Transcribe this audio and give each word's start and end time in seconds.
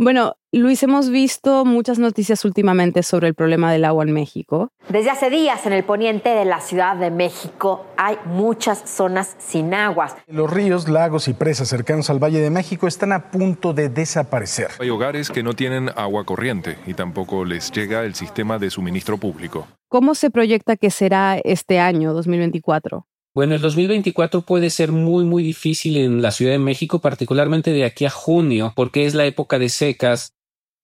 Bueno, 0.00 0.36
Luis, 0.52 0.80
hemos 0.84 1.10
visto 1.10 1.64
muchas 1.64 1.98
noticias 1.98 2.44
últimamente 2.44 3.02
sobre 3.02 3.26
el 3.26 3.34
problema 3.34 3.72
del 3.72 3.84
agua 3.84 4.04
en 4.04 4.12
México. 4.12 4.70
Desde 4.88 5.10
hace 5.10 5.28
días 5.28 5.66
en 5.66 5.72
el 5.72 5.82
poniente 5.82 6.28
de 6.28 6.44
la 6.44 6.60
Ciudad 6.60 6.94
de 6.94 7.10
México 7.10 7.84
hay 7.96 8.16
muchas 8.24 8.88
zonas 8.88 9.34
sin 9.38 9.74
aguas. 9.74 10.14
Los 10.28 10.52
ríos, 10.52 10.88
lagos 10.88 11.26
y 11.26 11.32
presas 11.32 11.66
cercanos 11.66 12.10
al 12.10 12.22
Valle 12.22 12.40
de 12.40 12.48
México 12.48 12.86
están 12.86 13.10
a 13.10 13.32
punto 13.32 13.74
de 13.74 13.88
desaparecer. 13.88 14.68
Hay 14.78 14.88
hogares 14.88 15.30
que 15.30 15.42
no 15.42 15.54
tienen 15.54 15.90
agua 15.96 16.24
corriente 16.24 16.78
y 16.86 16.94
tampoco 16.94 17.44
les 17.44 17.72
llega 17.72 18.04
el 18.04 18.14
sistema 18.14 18.60
de 18.60 18.70
suministro 18.70 19.18
público. 19.18 19.66
¿Cómo 19.88 20.14
se 20.14 20.30
proyecta 20.30 20.76
que 20.76 20.92
será 20.92 21.38
este 21.38 21.80
año 21.80 22.14
2024? 22.14 23.04
Bueno, 23.38 23.54
el 23.54 23.60
2024 23.60 24.42
puede 24.42 24.68
ser 24.68 24.90
muy, 24.90 25.24
muy 25.24 25.44
difícil 25.44 25.96
en 25.96 26.22
la 26.22 26.32
Ciudad 26.32 26.50
de 26.50 26.58
México, 26.58 26.98
particularmente 26.98 27.70
de 27.70 27.84
aquí 27.84 28.04
a 28.04 28.10
junio, 28.10 28.72
porque 28.74 29.06
es 29.06 29.14
la 29.14 29.26
época 29.26 29.60
de 29.60 29.68
secas. 29.68 30.32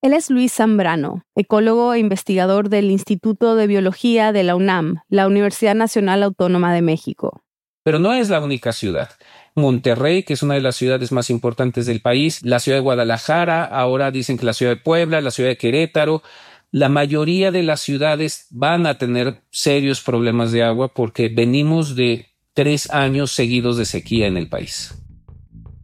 Él 0.03 0.12
es 0.12 0.30
Luis 0.30 0.53
Zambrano, 0.53 1.25
ecólogo 1.35 1.95
e 1.95 1.98
investigador 1.98 2.68
del 2.68 2.93
Instituto 2.93 3.57
de 3.57 3.67
Biología 3.67 4.31
de 4.31 4.45
la 4.45 4.54
UNAM, 4.54 5.00
la 5.09 5.26
Universidad 5.26 5.75
Nacional 5.75 6.22
Autónoma 6.22 6.72
de 6.72 6.82
México. 6.82 7.43
Pero 7.82 7.98
no 7.98 8.12
es 8.12 8.31
la 8.31 8.40
única 8.40 8.73
ciudad. 8.73 9.11
Monterrey, 9.57 10.23
que 10.23 10.34
es 10.34 10.45
una 10.45 10.54
de 10.54 10.61
las 10.61 10.76
ciudades 10.76 11.11
más 11.11 11.31
importantes 11.31 11.86
del 11.86 12.03
país, 12.03 12.40
la 12.45 12.61
ciudad 12.61 12.79
de 12.79 12.82
Guadalajara, 12.82 13.64
ahora 13.64 14.12
dicen 14.12 14.39
que 14.39 14.46
la 14.46 14.53
ciudad 14.53 14.76
de 14.76 14.81
Puebla, 14.81 15.21
la 15.21 15.32
ciudad 15.32 15.50
de 15.50 15.59
Querétaro, 15.59 16.23
la 16.71 16.89
mayoría 16.89 17.50
de 17.50 17.64
las 17.64 17.81
ciudades 17.81 18.46
van 18.50 18.86
a 18.86 18.96
tener 18.96 19.43
serios 19.50 20.00
problemas 20.00 20.53
de 20.53 20.62
agua 20.62 20.95
porque 20.95 21.29
venimos 21.29 21.96
de 21.96 22.33
tres 22.54 22.89
años 22.90 23.32
seguidos 23.32 23.76
de 23.76 23.85
sequía 23.85 24.26
en 24.29 24.36
el 24.36 24.49
país. 24.49 24.95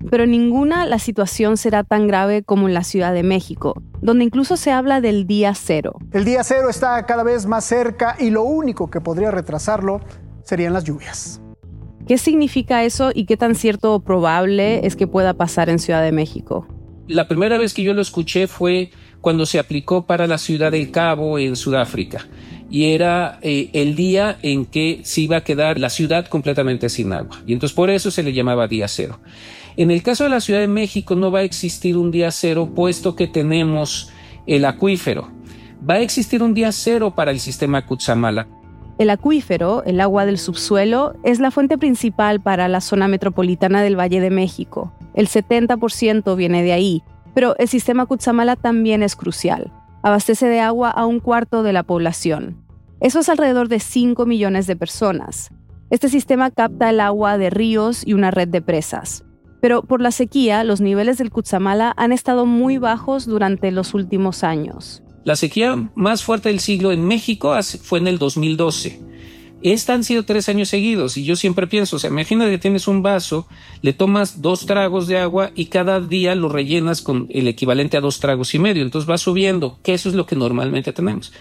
Pero 0.09 0.25
en 0.25 0.31
ninguna 0.31 0.87
la 0.87 0.99
situación 0.99 1.57
será 1.57 1.85
tan 1.85 2.07
grave 2.07 2.43
como 2.43 2.69
en 2.69 2.75
la 2.75 2.85
Ciudad 2.85 3.13
de 3.13 3.23
México, 3.23 3.75
donde 4.01 4.25
incluso 4.25 4.57
se 4.57 4.71
habla 4.71 5.01
del 5.03 5.27
día 5.27 5.55
cero. 5.55 5.99
El 6.13 6.25
día 6.25 6.43
cero 6.43 6.71
está 6.71 7.05
cada 7.05 7.23
vez 7.23 7.45
más 7.45 7.65
cerca 7.65 8.17
y 8.19 8.31
lo 8.31 8.45
único 8.45 8.89
que 8.89 9.01
podría 9.01 9.31
retrasarlo 9.31 10.01
serían 10.43 10.73
las 10.73 10.85
lluvias. 10.85 11.43
¿Qué 12.07 12.17
significa 12.17 12.83
eso 12.83 13.11
y 13.15 13.27
qué 13.27 13.37
tan 13.37 13.55
cierto 13.55 13.95
o 13.95 14.01
probable 14.01 14.87
es 14.87 14.97
que 14.97 15.07
pueda 15.07 15.35
pasar 15.35 15.69
en 15.69 15.79
Ciudad 15.79 16.03
de 16.03 16.13
México? 16.13 16.67
La 17.07 17.29
primera 17.29 17.59
vez 17.59 17.75
que 17.75 17.83
yo 17.83 17.93
lo 17.93 18.01
escuché 18.01 18.47
fue 18.47 18.91
cuando 19.21 19.47
se 19.47 19.59
aplicó 19.59 20.07
para 20.07 20.27
la 20.27 20.39
ciudad 20.39 20.73
del 20.73 20.91
Cabo 20.91 21.39
en 21.39 21.57
Sudáfrica 21.57 22.27
y 22.71 22.93
era 22.93 23.39
eh, 23.43 23.69
el 23.73 23.97
día 23.97 24.39
en 24.43 24.65
que 24.65 25.01
se 25.03 25.23
iba 25.23 25.39
a 25.39 25.45
quedar 25.45 25.79
la 25.79 25.91
ciudad 25.91 26.27
completamente 26.27 26.89
sin 26.89 27.13
agua. 27.13 27.43
Y 27.47 27.53
entonces 27.53 27.75
por 27.75 27.91
eso 27.91 28.11
se 28.11 28.23
le 28.23 28.33
llamaba 28.33 28.69
día 28.69 28.87
cero. 28.87 29.19
En 29.77 29.91
el 29.91 30.03
caso 30.03 30.25
de 30.25 30.31
la 30.31 30.41
Ciudad 30.41 30.61
de 30.61 30.69
México 30.69 31.15
no 31.15 31.31
va 31.31 31.41
a 31.41 31.43
existir 31.43 31.97
un 31.97 32.11
día 32.11 32.31
cero 32.31 32.71
puesto 32.75 33.17
que 33.17 33.27
tenemos 33.27 34.11
el 34.47 34.65
acuífero. 34.65 35.29
Va 35.89 35.95
a 35.95 36.01
existir 36.01 36.43
un 36.43 36.55
día 36.55 36.71
cero 36.73 37.15
para 37.15 37.31
el 37.31 37.41
sistema 37.41 37.85
Cutzamala. 37.87 38.47
El 38.99 39.09
acuífero, 39.09 39.83
el 39.85 40.01
agua 40.01 40.27
del 40.27 40.39
subsuelo, 40.39 41.15
es 41.25 41.41
la 41.41 41.51
fuente 41.51 41.79
principal 41.79 42.41
para 42.41 42.69
la 42.69 42.83
zona 42.83 43.09
metropolitana 43.09 43.83
del 43.83 43.99
Valle 43.99 44.21
de 44.21 44.29
México. 44.29 44.93
El 45.15 45.27
70% 45.27 46.37
viene 46.37 46.63
de 46.63 46.75
ahí, 46.75 47.03
pero 47.35 47.57
el 47.59 47.69
sistema 47.69 48.07
Cutzamala 48.07 48.57
también 48.57 49.03
es 49.03 49.17
crucial 49.17 49.73
abastece 50.03 50.47
de 50.47 50.61
agua 50.61 50.91
a 50.91 51.07
un 51.07 51.21
cuarto 51.21 51.63
de 51.63 51.73
la 51.73 51.83
población. 51.83 52.65
Eso 53.01 53.21
es 53.21 53.29
alrededor 53.29 53.69
de 53.69 53.81
5 53.81 54.27
millones 54.27 54.67
de 54.67 54.77
personas. 54.77 55.51
Este 55.91 56.09
sistema 56.09 56.51
capta 56.51 56.91
el 56.91 57.01
agua 57.01 57.39
de 57.39 57.51
ríos 57.51 58.07
y 58.07 58.13
una 58.13 58.31
red 58.31 58.49
de 58.49 58.63
presas. 58.63 59.25
Pero 59.61 59.83
por 59.83 60.01
la 60.01 60.11
sequía, 60.11 60.65
los 60.65 60.81
niveles 60.81 61.19
del 61.19 61.31
Cutzamala 61.31 61.93
han 61.97 62.13
estado 62.13 62.47
muy 62.47 62.79
bajos 62.79 63.27
durante 63.27 63.71
los 63.71 63.95
últimos 63.95 64.45
años. 64.45 65.03
La 65.25 65.37
sequía 65.37 65.91
más 65.95 66.23
fuerte 66.25 66.49
del 66.49 66.61
siglo 66.61 66.93
en 66.93 67.05
México 67.05 67.55
fue 67.83 67.99
en 67.99 68.07
el 68.07 68.19
2012 68.19 69.01
esta 69.63 69.95
han 69.95 70.05
sido 70.05 70.25
tres 70.25 70.49
años 70.49 70.69
seguidos 70.69 71.17
y 71.17 71.25
yo 71.25 71.37
siempre 71.37 71.67
pienso, 71.67 71.97
o 71.97 71.99
sea, 71.99 72.11
imagina 72.11 72.49
que 72.49 72.59
tienes 72.59 72.89
un 72.89 73.03
vaso, 73.03 73.47
le 73.83 73.93
tomas 73.93 74.41
dos 74.41 74.67
tragos 74.67 75.07
de 75.07 75.19
agua 75.19 75.51
y 75.55 75.67
cada 75.67 76.01
día 76.01 76.35
lo 76.35 76.49
rellenas 76.49 77.03
con 77.03 77.27
el 77.31 77.47
equivalente 77.49 77.97
a 77.97 78.01
dos 78.01 78.21
tragos 78.21 78.55
y 78.55 78.59
medio, 78.59 78.83
entonces 78.83 79.11
va 79.11 79.19
subiendo, 79.19 79.79
que 79.83 79.95
eso 79.95 80.09
es 80.09 80.15
lo 80.15 80.27
que 80.27 80.37
normalmente 80.37 80.93
tenemos. 80.93 81.33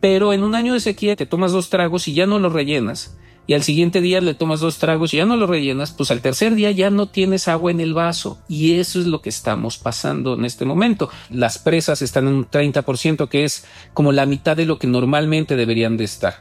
Pero 0.00 0.32
en 0.32 0.42
un 0.42 0.54
año 0.54 0.74
de 0.74 0.80
sequía 0.80 1.16
te 1.16 1.26
tomas 1.26 1.52
dos 1.52 1.70
tragos 1.70 2.08
y 2.08 2.14
ya 2.14 2.26
no 2.26 2.38
lo 2.38 2.50
rellenas, 2.50 3.16
y 3.46 3.54
al 3.54 3.62
siguiente 3.62 4.00
día 4.00 4.20
le 4.20 4.34
tomas 4.34 4.60
dos 4.60 4.78
tragos 4.78 5.12
y 5.12 5.16
ya 5.16 5.26
no 5.26 5.36
lo 5.36 5.48
rellenas, 5.48 5.90
pues 5.90 6.12
al 6.12 6.20
tercer 6.20 6.54
día 6.54 6.70
ya 6.70 6.90
no 6.90 7.08
tienes 7.08 7.48
agua 7.48 7.72
en 7.72 7.80
el 7.80 7.92
vaso. 7.92 8.38
Y 8.48 8.74
eso 8.74 9.00
es 9.00 9.06
lo 9.06 9.20
que 9.20 9.30
estamos 9.30 9.78
pasando 9.78 10.34
en 10.34 10.44
este 10.44 10.64
momento. 10.64 11.10
Las 11.28 11.58
presas 11.58 12.02
están 12.02 12.28
en 12.28 12.34
un 12.34 12.46
30%, 12.48 13.28
que 13.28 13.44
es 13.44 13.64
como 13.94 14.12
la 14.12 14.26
mitad 14.26 14.56
de 14.56 14.64
lo 14.64 14.78
que 14.78 14.86
normalmente 14.86 15.56
deberían 15.56 15.96
de 15.96 16.04
estar. 16.04 16.36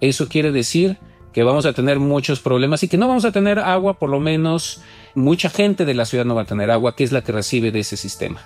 Eso 0.00 0.28
quiere 0.28 0.52
decir 0.52 0.98
que 1.32 1.42
vamos 1.42 1.66
a 1.66 1.72
tener 1.72 1.98
muchos 1.98 2.40
problemas 2.40 2.82
y 2.82 2.88
que 2.88 2.96
no 2.96 3.08
vamos 3.08 3.24
a 3.24 3.32
tener 3.32 3.58
agua, 3.58 3.98
por 3.98 4.10
lo 4.10 4.20
menos 4.20 4.80
mucha 5.14 5.50
gente 5.50 5.84
de 5.84 5.94
la 5.94 6.04
ciudad 6.04 6.24
no 6.24 6.34
va 6.34 6.42
a 6.42 6.46
tener 6.46 6.70
agua, 6.70 6.96
que 6.96 7.04
es 7.04 7.12
la 7.12 7.22
que 7.22 7.32
recibe 7.32 7.72
de 7.72 7.80
ese 7.80 7.96
sistema. 7.96 8.40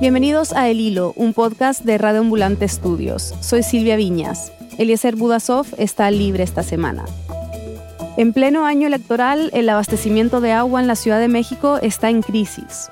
Bienvenidos 0.00 0.52
a 0.52 0.68
El 0.68 0.80
Hilo, 0.80 1.12
un 1.14 1.32
podcast 1.32 1.84
de 1.84 1.96
Radio 1.96 2.22
Ambulante 2.22 2.64
Estudios. 2.64 3.34
Soy 3.40 3.62
Silvia 3.62 3.94
Viñas. 3.94 4.52
Eliezer 4.76 5.14
Budasov 5.14 5.66
está 5.78 6.10
libre 6.10 6.42
esta 6.42 6.64
semana. 6.64 7.04
En 8.18 8.34
pleno 8.34 8.66
año 8.66 8.88
electoral, 8.88 9.48
el 9.54 9.70
abastecimiento 9.70 10.42
de 10.42 10.52
agua 10.52 10.82
en 10.82 10.86
la 10.86 10.96
Ciudad 10.96 11.18
de 11.18 11.28
México 11.28 11.78
está 11.80 12.10
en 12.10 12.20
crisis. 12.20 12.90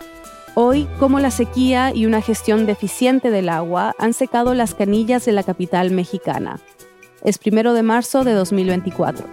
Hoy, 0.54 0.88
como 0.98 1.20
la 1.20 1.30
sequía 1.30 1.94
y 1.94 2.06
una 2.06 2.22
gestión 2.22 2.64
deficiente 2.64 3.30
del 3.30 3.50
agua 3.50 3.94
han 3.98 4.14
secado 4.14 4.54
las 4.54 4.74
canillas 4.74 5.26
de 5.26 5.32
la 5.32 5.42
capital 5.42 5.90
mexicana. 5.90 6.58
Es 7.22 7.36
primero 7.36 7.74
de 7.74 7.82
marzo 7.82 8.24
de 8.24 8.32
2024. 8.32 9.26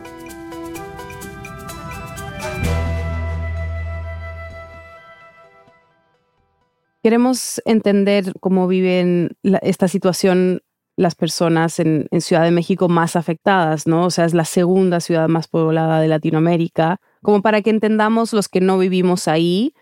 Queremos 7.02 7.62
entender 7.64 8.34
cómo 8.42 8.68
viven 8.68 9.38
esta 9.62 9.88
situación 9.88 10.62
las 10.98 11.16
personas 11.16 11.80
en, 11.80 12.10
Ciudad 12.20 12.44
de 12.44 12.52
México 12.52 12.90
más 12.90 13.16
afectadas, 13.16 13.88
¿no? 13.88 14.06
O 14.06 14.10
sea, 14.10 14.26
es 14.26 14.34
la 14.34 14.46
segunda 14.46 15.00
ciudad 15.00 15.30
más 15.30 15.48
poblada 15.48 16.02
de 16.02 16.08
Latinoamérica, 16.08 17.00
como 17.22 17.42
para 17.42 17.62
que 17.62 17.70
entendamos 17.70 18.34
los 18.34 18.50
que 18.50 18.60
no 18.60 18.78
vivimos 18.80 19.28
ahí, 19.28 19.74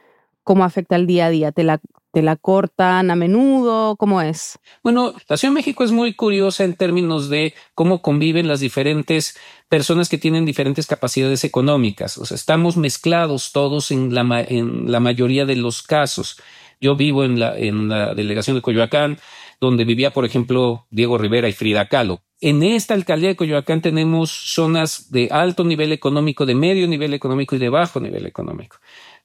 cómo 0.44 0.66
afecta 0.66 0.98
el 0.98 1.08
día 1.08 1.28
a 1.28 1.30
día. 1.30 1.52
¿Te 1.54 1.64
la, 1.64 1.80
te 2.12 2.22
la 2.22 2.36
cortan 2.36 3.12
a 3.12 3.16
menudo? 3.16 3.96
¿Cómo 3.96 4.22
es? 4.22 4.60
Bueno, 4.84 5.14
la 5.30 5.38
Ciudad 5.38 5.54
de 5.54 5.56
México 5.56 5.86
es 5.86 5.92
muy 5.92 6.14
curiosa 6.14 6.66
en 6.66 6.76
términos 6.76 7.30
de 7.30 7.54
cómo 7.76 8.02
conviven 8.02 8.50
las 8.50 8.60
diferentes 8.60 9.38
personas 9.70 10.10
que 10.10 10.18
tienen 10.18 10.46
diferentes 10.46 10.86
capacidades 10.86 11.46
económicas. 11.46 12.18
O 12.18 12.26
sea, 12.26 12.36
estamos 12.36 12.76
mezclados 12.76 13.54
todos 13.54 13.90
en 13.90 14.14
la, 14.14 14.42
en 14.42 14.92
la 14.92 15.00
mayoría 15.00 15.46
de 15.46 15.56
los 15.56 15.82
casos. 15.82 16.42
Yo 16.82 16.98
vivo 16.98 17.24
en 17.24 17.40
la, 17.40 17.58
en 17.58 17.88
la 17.88 18.14
delegación 18.14 18.58
de 18.58 18.62
Coyoacán, 18.62 19.18
donde 19.60 19.86
vivía, 19.86 20.12
por 20.12 20.26
ejemplo, 20.26 20.86
Diego 20.90 21.18
Rivera 21.18 21.48
y 21.48 21.54
Frida 21.54 21.88
Kahlo. 21.88 22.22
En 22.42 22.64
esta 22.64 22.94
alcaldía 22.94 23.30
de 23.30 23.36
Coyoacán 23.36 23.82
tenemos 23.82 24.30
zonas 24.30 25.12
de 25.12 25.30
alto 25.32 25.64
nivel 25.64 25.92
económico, 25.92 26.46
de 26.46 26.56
medio 26.56 26.88
nivel 26.88 27.14
económico 27.14 27.56
y 27.56 27.60
de 27.60 27.70
bajo 27.70 28.00
nivel 28.00 28.26
económico. 28.26 28.78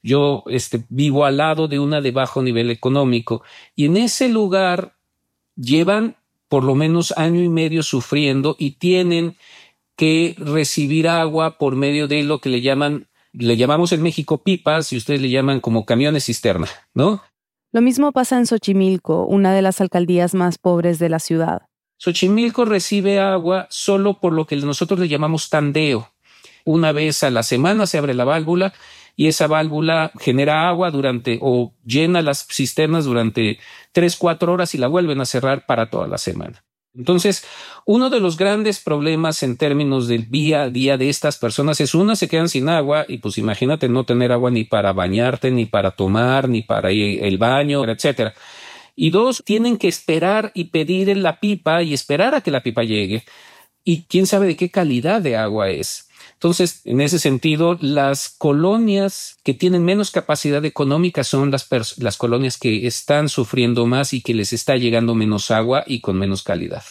Yo 0.02 0.44
este, 0.46 0.84
vivo 0.88 1.24
al 1.24 1.36
lado 1.36 1.68
de 1.68 1.78
una 1.78 2.00
de 2.00 2.12
bajo 2.12 2.42
nivel 2.42 2.70
económico 2.70 3.42
y 3.74 3.86
en 3.86 3.96
ese 3.96 4.28
lugar 4.28 4.96
llevan 5.56 6.16
por 6.48 6.64
lo 6.64 6.74
menos 6.74 7.12
año 7.16 7.42
y 7.42 7.48
medio 7.48 7.82
sufriendo 7.82 8.56
y 8.58 8.72
tienen 8.72 9.36
que 9.96 10.34
recibir 10.38 11.08
agua 11.08 11.58
por 11.58 11.76
medio 11.76 12.08
de 12.08 12.22
lo 12.22 12.38
que 12.38 12.48
le 12.48 12.60
llaman, 12.60 13.08
le 13.32 13.56
llamamos 13.56 13.92
en 13.92 14.02
México 14.02 14.42
pipas 14.42 14.92
y 14.92 14.96
ustedes 14.96 15.20
le 15.20 15.30
llaman 15.30 15.60
como 15.60 15.84
camiones 15.84 16.24
cisterna, 16.24 16.68
¿no? 16.94 17.22
Lo 17.72 17.80
mismo 17.82 18.10
pasa 18.10 18.36
en 18.36 18.46
Xochimilco, 18.46 19.26
una 19.26 19.52
de 19.52 19.62
las 19.62 19.80
alcaldías 19.80 20.34
más 20.34 20.58
pobres 20.58 20.98
de 20.98 21.08
la 21.08 21.20
ciudad. 21.20 21.62
Xochimilco 21.98 22.64
recibe 22.64 23.20
agua 23.20 23.68
solo 23.70 24.18
por 24.18 24.32
lo 24.32 24.46
que 24.46 24.56
nosotros 24.56 24.98
le 24.98 25.08
llamamos 25.08 25.50
tandeo. 25.50 26.08
Una 26.64 26.90
vez 26.92 27.22
a 27.22 27.30
la 27.30 27.42
semana 27.42 27.86
se 27.86 27.98
abre 27.98 28.14
la 28.14 28.24
válvula 28.24 28.72
y 29.14 29.28
esa 29.28 29.46
válvula 29.46 30.10
genera 30.18 30.68
agua 30.68 30.90
durante 30.90 31.38
o 31.42 31.72
llena 31.84 32.22
las 32.22 32.46
cisternas 32.46 33.04
durante 33.04 33.58
tres, 33.92 34.16
cuatro 34.16 34.52
horas 34.52 34.74
y 34.74 34.78
la 34.78 34.88
vuelven 34.88 35.20
a 35.20 35.24
cerrar 35.24 35.66
para 35.66 35.90
toda 35.90 36.08
la 36.08 36.18
semana. 36.18 36.64
Entonces, 36.94 37.44
uno 37.86 38.10
de 38.10 38.18
los 38.18 38.36
grandes 38.36 38.80
problemas 38.80 39.42
en 39.44 39.56
términos 39.56 40.08
del 40.08 40.28
día 40.28 40.62
a 40.62 40.70
día 40.70 40.96
de 40.96 41.08
estas 41.08 41.38
personas 41.38 41.80
es 41.80 41.94
una, 41.94 42.16
se 42.16 42.28
quedan 42.28 42.48
sin 42.48 42.68
agua 42.68 43.04
y 43.06 43.18
pues 43.18 43.38
imagínate 43.38 43.88
no 43.88 44.04
tener 44.04 44.32
agua 44.32 44.50
ni 44.50 44.64
para 44.64 44.92
bañarte, 44.92 45.52
ni 45.52 45.66
para 45.66 45.92
tomar, 45.92 46.48
ni 46.48 46.62
para 46.62 46.90
ir 46.90 47.24
el 47.24 47.38
baño, 47.38 47.84
etcétera. 47.84 48.34
Y 48.96 49.10
dos, 49.10 49.42
tienen 49.44 49.76
que 49.78 49.88
esperar 49.88 50.50
y 50.52 50.64
pedir 50.64 51.08
en 51.08 51.22
la 51.22 51.38
pipa 51.38 51.82
y 51.82 51.94
esperar 51.94 52.34
a 52.34 52.40
que 52.40 52.50
la 52.50 52.62
pipa 52.62 52.82
llegue 52.82 53.24
y 53.84 54.02
quién 54.04 54.26
sabe 54.26 54.46
de 54.46 54.56
qué 54.56 54.70
calidad 54.70 55.22
de 55.22 55.36
agua 55.36 55.70
es. 55.70 56.09
Entonces, 56.42 56.80
en 56.86 57.02
ese 57.02 57.18
sentido, 57.18 57.76
las 57.82 58.30
colonias 58.30 59.36
que 59.44 59.52
tienen 59.52 59.84
menos 59.84 60.10
capacidad 60.10 60.64
económica 60.64 61.22
son 61.22 61.50
las, 61.50 61.68
las 61.98 62.16
colonias 62.16 62.56
que 62.56 62.86
están 62.86 63.28
sufriendo 63.28 63.84
más 63.84 64.14
y 64.14 64.22
que 64.22 64.32
les 64.32 64.54
está 64.54 64.78
llegando 64.78 65.14
menos 65.14 65.50
agua 65.50 65.84
y 65.86 66.00
con 66.00 66.18
menos 66.18 66.42
calidad. 66.42 66.82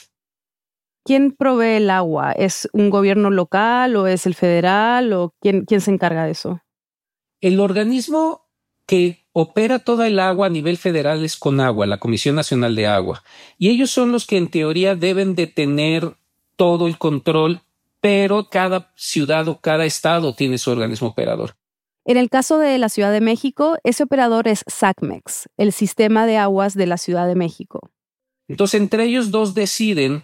¿Quién 1.04 1.32
provee 1.32 1.78
el 1.78 1.90
agua? 1.90 2.32
¿Es 2.34 2.70
un 2.74 2.92
gobierno 2.92 3.32
local 3.32 3.96
o 3.96 4.06
es 4.06 4.28
el 4.28 4.36
federal 4.36 5.14
o 5.14 5.34
quién, 5.42 5.66
quién 5.66 5.82
se 5.82 5.90
encarga 5.90 6.26
de 6.26 6.32
eso? 6.32 6.62
El 7.42 7.60
organismo 7.60 8.46
que 8.86 9.26
opera 9.32 9.80
toda 9.80 10.06
el 10.06 10.20
agua 10.20 10.46
a 10.46 10.52
nivel 10.52 10.78
federal 10.78 11.26
es 11.26 11.36
Conagua, 11.36 11.88
la 11.88 11.98
Comisión 11.98 12.36
Nacional 12.36 12.76
de 12.76 12.86
Agua, 12.86 13.24
y 13.58 13.70
ellos 13.70 13.90
son 13.90 14.12
los 14.12 14.28
que 14.28 14.38
en 14.38 14.52
teoría 14.52 14.94
deben 14.94 15.34
de 15.34 15.48
tener 15.48 16.18
todo 16.56 16.86
el 16.86 17.00
control 17.00 17.64
pero 18.02 18.50
cada 18.50 18.92
ciudad 18.96 19.48
o 19.48 19.60
cada 19.60 19.86
estado 19.86 20.34
tiene 20.34 20.58
su 20.58 20.72
organismo 20.72 21.10
operador. 21.10 21.56
En 22.06 22.18
el 22.18 22.30
caso 22.30 22.58
de 22.58 22.78
la 22.78 22.90
Ciudad 22.90 23.12
de 23.12 23.22
México, 23.22 23.78
ese 23.84 24.04
operador 24.04 24.48
es 24.48 24.64
SACMEX, 24.68 25.48
el 25.58 25.72
sistema 25.74 26.26
de 26.26 26.38
aguas 26.38 26.74
de 26.74 26.88
la 26.88 26.98
Ciudad 26.98 27.28
de 27.28 27.36
México. 27.36 27.92
Entonces, 28.48 28.82
entre 28.82 29.04
ellos 29.04 29.30
dos 29.30 29.54
deciden 29.54 30.24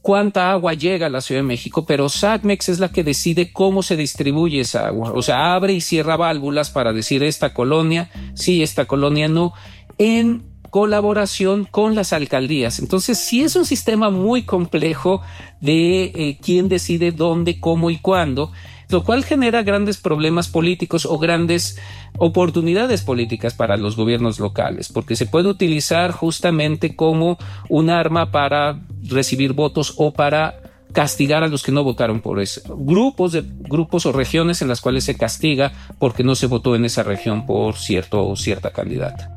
cuánta 0.00 0.50
agua 0.50 0.74
llega 0.74 1.06
a 1.06 1.10
la 1.10 1.20
Ciudad 1.20 1.40
de 1.40 1.46
México, 1.46 1.84
pero 1.84 2.08
SACMEX 2.08 2.70
es 2.70 2.78
la 2.78 2.90
que 2.90 3.04
decide 3.04 3.52
cómo 3.52 3.82
se 3.82 3.96
distribuye 3.96 4.60
esa 4.60 4.86
agua. 4.86 5.12
O 5.12 5.20
sea, 5.20 5.54
abre 5.54 5.74
y 5.74 5.80
cierra 5.80 6.16
válvulas 6.16 6.70
para 6.70 6.92
decir 6.92 7.22
esta 7.22 7.52
colonia 7.52 8.10
sí, 8.34 8.62
esta 8.62 8.86
colonia 8.86 9.28
no, 9.28 9.52
en 9.98 10.53
colaboración 10.74 11.68
con 11.70 11.94
las 11.94 12.12
alcaldías. 12.12 12.80
Entonces, 12.80 13.16
sí 13.16 13.44
es 13.44 13.54
un 13.54 13.64
sistema 13.64 14.10
muy 14.10 14.42
complejo 14.42 15.22
de 15.60 16.06
eh, 16.06 16.38
quién 16.42 16.68
decide 16.68 17.12
dónde, 17.12 17.60
cómo 17.60 17.90
y 17.90 17.98
cuándo, 17.98 18.50
lo 18.88 19.04
cual 19.04 19.24
genera 19.24 19.62
grandes 19.62 19.98
problemas 19.98 20.48
políticos 20.48 21.06
o 21.06 21.16
grandes 21.20 21.78
oportunidades 22.18 23.02
políticas 23.02 23.54
para 23.54 23.76
los 23.76 23.94
gobiernos 23.94 24.40
locales, 24.40 24.88
porque 24.92 25.14
se 25.14 25.26
puede 25.26 25.48
utilizar 25.48 26.10
justamente 26.10 26.96
como 26.96 27.38
un 27.68 27.88
arma 27.88 28.32
para 28.32 28.80
recibir 29.04 29.52
votos 29.52 29.94
o 29.96 30.12
para 30.12 30.56
castigar 30.92 31.44
a 31.44 31.48
los 31.48 31.62
que 31.62 31.70
no 31.70 31.84
votaron 31.84 32.20
por 32.20 32.40
eso. 32.40 32.62
Grupos 32.76 33.30
de 33.30 33.44
grupos 33.46 34.06
o 34.06 34.12
regiones 34.12 34.60
en 34.60 34.66
las 34.66 34.80
cuales 34.80 35.04
se 35.04 35.16
castiga 35.16 35.70
porque 36.00 36.24
no 36.24 36.34
se 36.34 36.48
votó 36.48 36.74
en 36.74 36.84
esa 36.84 37.04
región 37.04 37.46
por 37.46 37.76
cierto 37.76 38.26
o 38.26 38.34
cierta 38.34 38.72
candidata. 38.72 39.36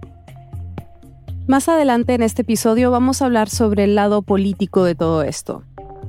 Más 1.47 1.69
adelante 1.69 2.13
en 2.13 2.23
este 2.23 2.41
episodio 2.41 2.91
vamos 2.91 3.21
a 3.21 3.25
hablar 3.25 3.49
sobre 3.49 3.85
el 3.85 3.95
lado 3.95 4.21
político 4.21 4.83
de 4.83 4.95
todo 4.95 5.23
esto. 5.23 5.63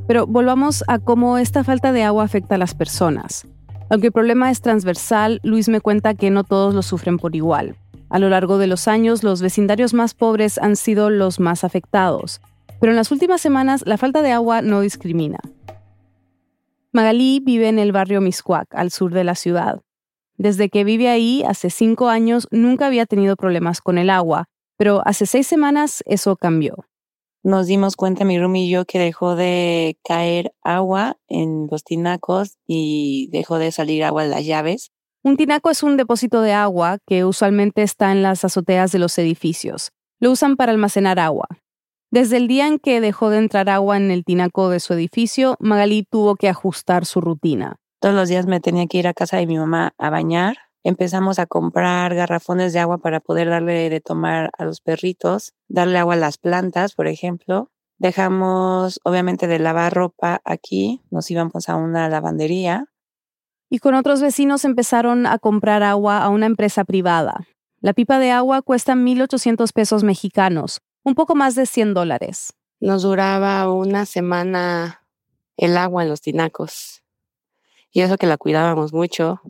Pero 0.09 0.27
volvamos 0.27 0.83
a 0.89 0.99
cómo 0.99 1.39
esta 1.39 1.63
falta 1.63 1.93
de 1.93 2.03
agua 2.03 2.25
afecta 2.25 2.57
a 2.57 2.59
las 2.59 2.75
personas. 2.75 3.47
Aunque 3.89 4.09
el 4.09 4.13
problema 4.13 4.51
es 4.51 4.63
transversal, 4.63 5.39
Luis 5.45 5.69
me 5.69 5.81
cuenta 5.81 6.15
que 6.15 6.31
no 6.31 6.43
todos 6.43 6.75
lo 6.75 6.83
sufren 6.83 7.19
por 7.19 7.37
igual. 7.37 7.77
A 8.11 8.19
lo 8.19 8.29
largo 8.29 8.59
de 8.59 8.67
los 8.67 8.89
años, 8.89 9.23
los 9.23 9.41
vecindarios 9.41 9.95
más 9.95 10.13
pobres 10.13 10.59
han 10.59 10.75
sido 10.75 11.09
los 11.09 11.39
más 11.39 11.63
afectados. 11.63 12.41
Pero 12.81 12.91
en 12.91 12.97
las 12.97 13.13
últimas 13.13 13.41
semanas, 13.41 13.85
la 13.87 13.97
falta 13.97 14.23
de 14.23 14.33
agua 14.33 14.61
no 14.61 14.81
discrimina. 14.81 15.39
Magalí 16.91 17.39
vive 17.39 17.69
en 17.69 17.79
el 17.79 17.93
barrio 17.93 18.21
Miscuac, 18.21 18.75
al 18.75 18.91
sur 18.91 19.13
de 19.13 19.23
la 19.23 19.37
ciudad. 19.37 19.83
Desde 20.37 20.69
que 20.69 20.83
vive 20.83 21.09
ahí, 21.09 21.45
hace 21.47 21.71
cinco 21.71 22.09
años, 22.09 22.49
nunca 22.51 22.87
había 22.87 23.07
tenido 23.07 23.37
problemas 23.37 23.81
con 23.81 23.99
el 23.99 24.11
agua, 24.11 24.49
pero 24.79 25.03
hace 25.05 25.27
seis 25.27 25.47
semanas 25.47 26.03
eso 26.07 26.37
cambió. 26.37 26.87
Nos 27.43 27.67
dimos 27.67 27.97
cuenta, 27.97 28.25
mi 28.25 28.39
room 28.39 28.57
y 28.57 28.71
yo, 28.71 28.85
que 28.85 28.99
dejó 28.99 29.37
de 29.37 29.99
caer 30.05 30.53
agua 30.63 31.17
en 31.29 31.69
los 31.71 31.85
tinacos 31.85 32.57
y 32.67 33.29
dejó 33.31 33.59
de 33.59 33.71
salir 33.71 34.05
agua 34.05 34.23
de 34.23 34.31
las 34.31 34.45
llaves. 34.45 34.91
Un 35.23 35.37
tinaco 35.37 35.71
es 35.71 35.83
un 35.83 35.97
depósito 35.97 36.41
de 36.43 36.53
agua 36.53 36.99
que 37.07 37.25
usualmente 37.25 37.83
está 37.83 38.13
en 38.13 38.23
las 38.23 38.45
azoteas 38.45 38.93
de 38.93 38.99
los 38.99 39.19
edificios. 39.19 39.91
Lo 40.21 40.31
usan 40.31 40.57
para 40.57 40.73
almacenar 40.73 41.19
agua. 41.19 41.49
Desde 42.11 42.39
el 42.39 42.49
día 42.49 42.67
en 42.67 42.79
que 42.79 43.01
dejó 43.01 43.31
de 43.31 43.39
entrar 43.39 43.69
agua 43.69 43.97
en 43.97 44.11
el 44.11 44.25
tinaco 44.25 44.71
de 44.71 44.81
su 44.81 44.95
edificio, 44.95 45.57
Magalí 45.61 46.05
tuvo 46.09 46.37
que 46.37 46.49
ajustar 46.49 47.05
su 47.05 47.21
rutina. 47.21 47.77
Todos 48.01 48.15
los 48.15 48.29
días 48.29 48.47
me 48.47 48.61
tenía 48.61 48.87
que 48.87 48.99
ir 48.99 49.09
a 49.09 49.15
casa 49.15 49.37
de 49.37 49.47
mi 49.47 49.59
mamá 49.59 49.93
a 49.99 50.09
bañar 50.09 50.57
empezamos 50.85 51.39
a 51.39 51.47
comprar 51.47 52.15
garrafones 52.15 52.73
de 52.73 52.79
agua 52.79 52.99
para 52.99 53.21
poder 53.21 53.49
darle 53.49 53.91
de 53.91 54.01
tomar 54.01 54.51
a 54.57 54.65
los 54.65 54.81
perritos, 54.81 55.55
darle 55.69 55.99
agua 55.99 56.15
a 56.15 56.19
las 56.19 56.39
plantas, 56.39 56.95
por 56.95 57.09
ejemplo. 57.09 57.71
Dejamos, 57.99 59.01
obviamente, 59.05 59.47
de 59.47 59.59
lavar 59.59 59.93
ropa 59.93 60.41
aquí, 60.45 61.03
nos 61.11 61.31
íbamos 61.31 61.69
a 61.69 61.77
una 61.77 62.09
lavandería. 62.09 62.87
Y 63.69 63.81
con 63.81 63.95
otros 63.95 64.23
vecinos 64.23 64.65
empezaron 64.65 65.27
a 65.27 65.39
comprar 65.39 65.83
agua 65.83 66.19
a 66.19 66.29
una 66.29 66.47
empresa 66.47 66.85
privada. 66.85 67.47
La 67.81 67.93
pipa 67.93 68.19
de 68.19 68.31
agua 68.31 68.63
cuesta 68.63 68.95
1.800 68.95 69.73
pesos 69.73 70.05
mexicanos, 70.05 70.81
un 71.03 71.15
poco 71.15 71.35
más 71.35 71.55
de 71.55 71.67
100 71.67 71.95
dólares. 71.95 72.55
Nos 72.81 73.03
duraba 73.03 73.71
una 73.73 74.07
semana 74.07 75.03
el 75.57 75.77
agua 75.77 76.05
en 76.05 76.09
los 76.09 76.21
tinacos. 76.21 77.03
Y 77.91 78.01
eso 78.01 78.17
que 78.17 78.27
la 78.27 78.37
cuidábamos 78.37 78.93
mucho 78.93 79.43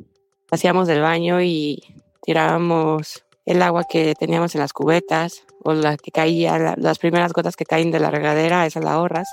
hacíamos 0.51 0.89
del 0.89 1.01
baño 1.01 1.41
y 1.43 1.83
tirábamos 2.23 3.25
el 3.45 3.63
agua 3.63 3.85
que 3.89 4.15
teníamos 4.15 4.55
en 4.55 4.61
las 4.61 4.73
cubetas 4.73 5.45
o 5.65 5.73
la 5.73 5.97
que 5.97 6.11
caía, 6.11 6.77
las 6.77 6.99
primeras 6.99 7.33
gotas 7.33 7.57
que 7.57 7.65
caen 7.65 7.91
de 7.91 8.01
la 8.01 8.11
regadera, 8.11 8.67
esas 8.67 8.85
la 8.85 8.93
ahorras. 8.93 9.29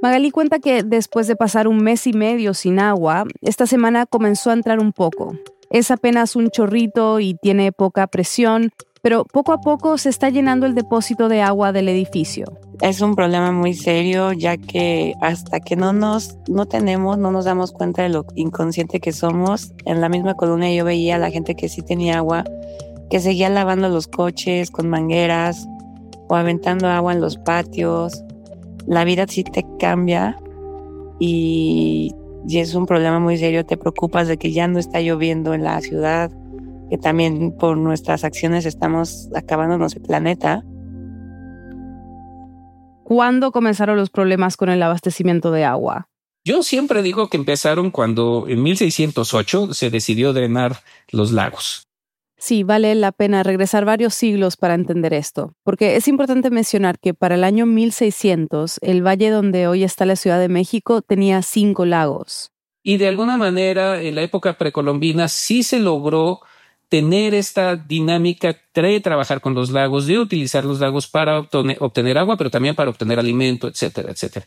Magali 0.00 0.30
cuenta 0.30 0.58
que 0.58 0.82
después 0.82 1.26
de 1.26 1.36
pasar 1.36 1.68
un 1.68 1.78
mes 1.78 2.06
y 2.06 2.12
medio 2.12 2.54
sin 2.54 2.80
agua, 2.80 3.24
esta 3.40 3.66
semana 3.66 4.06
comenzó 4.06 4.50
a 4.50 4.54
entrar 4.54 4.80
un 4.80 4.92
poco. 4.92 5.36
Es 5.70 5.90
apenas 5.90 6.34
un 6.34 6.50
chorrito 6.50 7.20
y 7.20 7.34
tiene 7.34 7.70
poca 7.70 8.06
presión, 8.08 8.72
pero 9.02 9.24
poco 9.24 9.52
a 9.52 9.60
poco 9.60 9.98
se 9.98 10.08
está 10.08 10.30
llenando 10.30 10.64
el 10.64 10.76
depósito 10.76 11.28
de 11.28 11.42
agua 11.42 11.72
del 11.72 11.88
edificio. 11.88 12.46
Es 12.80 13.00
un 13.00 13.16
problema 13.16 13.50
muy 13.50 13.74
serio 13.74 14.32
ya 14.32 14.56
que 14.56 15.14
hasta 15.20 15.58
que 15.58 15.74
no 15.74 15.92
nos 15.92 16.38
no 16.48 16.66
tenemos, 16.66 17.18
no 17.18 17.32
nos 17.32 17.44
damos 17.44 17.72
cuenta 17.72 18.04
de 18.04 18.10
lo 18.10 18.24
inconsciente 18.36 19.00
que 19.00 19.12
somos. 19.12 19.72
En 19.84 20.00
la 20.00 20.08
misma 20.08 20.34
colonia 20.34 20.72
yo 20.72 20.84
veía 20.84 21.16
a 21.16 21.18
la 21.18 21.32
gente 21.32 21.56
que 21.56 21.68
sí 21.68 21.82
tenía 21.82 22.18
agua, 22.18 22.44
que 23.10 23.18
seguía 23.18 23.48
lavando 23.48 23.88
los 23.88 24.06
coches 24.06 24.70
con 24.70 24.88
mangueras 24.88 25.66
o 26.28 26.36
aventando 26.36 26.86
agua 26.86 27.12
en 27.12 27.20
los 27.20 27.36
patios. 27.38 28.22
La 28.86 29.02
vida 29.04 29.26
sí 29.28 29.42
te 29.42 29.66
cambia 29.80 30.38
y, 31.18 32.14
y 32.48 32.58
es 32.58 32.74
un 32.76 32.86
problema 32.86 33.18
muy 33.18 33.36
serio. 33.36 33.66
Te 33.66 33.76
preocupas 33.76 34.28
de 34.28 34.36
que 34.36 34.52
ya 34.52 34.68
no 34.68 34.78
está 34.78 35.00
lloviendo 35.00 35.54
en 35.54 35.64
la 35.64 35.80
ciudad 35.80 36.30
que 36.92 36.98
también 36.98 37.56
por 37.56 37.78
nuestras 37.78 38.22
acciones 38.22 38.66
estamos 38.66 39.30
acabándonos 39.34 39.96
el 39.96 40.02
planeta. 40.02 40.62
¿Cuándo 43.02 43.50
comenzaron 43.50 43.96
los 43.96 44.10
problemas 44.10 44.58
con 44.58 44.68
el 44.68 44.82
abastecimiento 44.82 45.50
de 45.52 45.64
agua? 45.64 46.10
Yo 46.44 46.62
siempre 46.62 47.00
digo 47.02 47.30
que 47.30 47.38
empezaron 47.38 47.90
cuando 47.90 48.44
en 48.46 48.62
1608 48.62 49.72
se 49.72 49.88
decidió 49.88 50.34
drenar 50.34 50.80
los 51.10 51.32
lagos. 51.32 51.84
Sí, 52.36 52.62
vale 52.62 52.94
la 52.94 53.12
pena 53.12 53.42
regresar 53.42 53.86
varios 53.86 54.12
siglos 54.12 54.58
para 54.58 54.74
entender 54.74 55.14
esto, 55.14 55.54
porque 55.64 55.96
es 55.96 56.08
importante 56.08 56.50
mencionar 56.50 56.98
que 56.98 57.14
para 57.14 57.36
el 57.36 57.44
año 57.44 57.64
1600 57.64 58.80
el 58.82 59.00
valle 59.00 59.30
donde 59.30 59.66
hoy 59.66 59.82
está 59.82 60.04
la 60.04 60.16
Ciudad 60.16 60.40
de 60.40 60.50
México 60.50 61.00
tenía 61.00 61.40
cinco 61.40 61.86
lagos. 61.86 62.50
Y 62.82 62.98
de 62.98 63.08
alguna 63.08 63.38
manera 63.38 64.02
en 64.02 64.14
la 64.14 64.22
época 64.22 64.58
precolombina 64.58 65.28
sí 65.28 65.62
se 65.62 65.78
logró 65.78 66.40
tener 66.92 67.32
esta 67.32 67.74
dinámica 67.74 68.54
de 68.74 69.00
trabajar 69.00 69.40
con 69.40 69.54
los 69.54 69.70
lagos, 69.70 70.06
de 70.06 70.18
utilizar 70.18 70.66
los 70.66 70.78
lagos 70.78 71.06
para 71.06 71.38
obtener, 71.38 72.18
agua, 72.18 72.36
pero 72.36 72.50
también 72.50 72.74
para 72.74 72.90
obtener 72.90 73.18
alimento, 73.18 73.66
etcétera, 73.66 74.10
etcétera. 74.10 74.44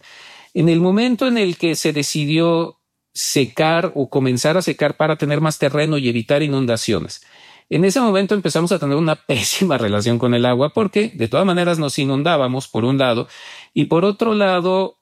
En 0.54 0.70
el 0.70 0.80
momento 0.80 1.26
en 1.26 1.40
el 1.40 1.58
que 1.58 1.74
se 1.74 1.92
decidió 1.92 2.78
secar 3.16 3.94
o 3.96 4.12
comenzar 4.12 4.58
a 4.58 4.62
secar 4.62 4.96
para 4.96 5.16
tener 5.16 5.42
más 5.42 5.58
terreno 5.58 5.98
y 5.98 6.08
evitar 6.08 6.44
inundaciones, 6.44 7.24
en 7.68 7.84
ese 7.84 8.00
momento 8.00 8.36
empezamos 8.36 8.72
a 8.72 8.78
tener 8.78 8.96
una 8.96 9.16
pésima 9.28 9.80
relación 9.80 10.20
con 10.20 10.36
el 10.36 10.46
agua 10.46 10.72
porque 10.72 11.12
de 11.16 11.28
todas 11.28 11.48
maneras 11.48 11.80
nos 11.80 11.98
inundábamos 11.98 12.68
por 12.68 12.86
un 12.86 13.00
lado 13.00 13.28
y 13.74 13.86
por 13.86 14.06
otro 14.06 14.36
lado 14.36 15.00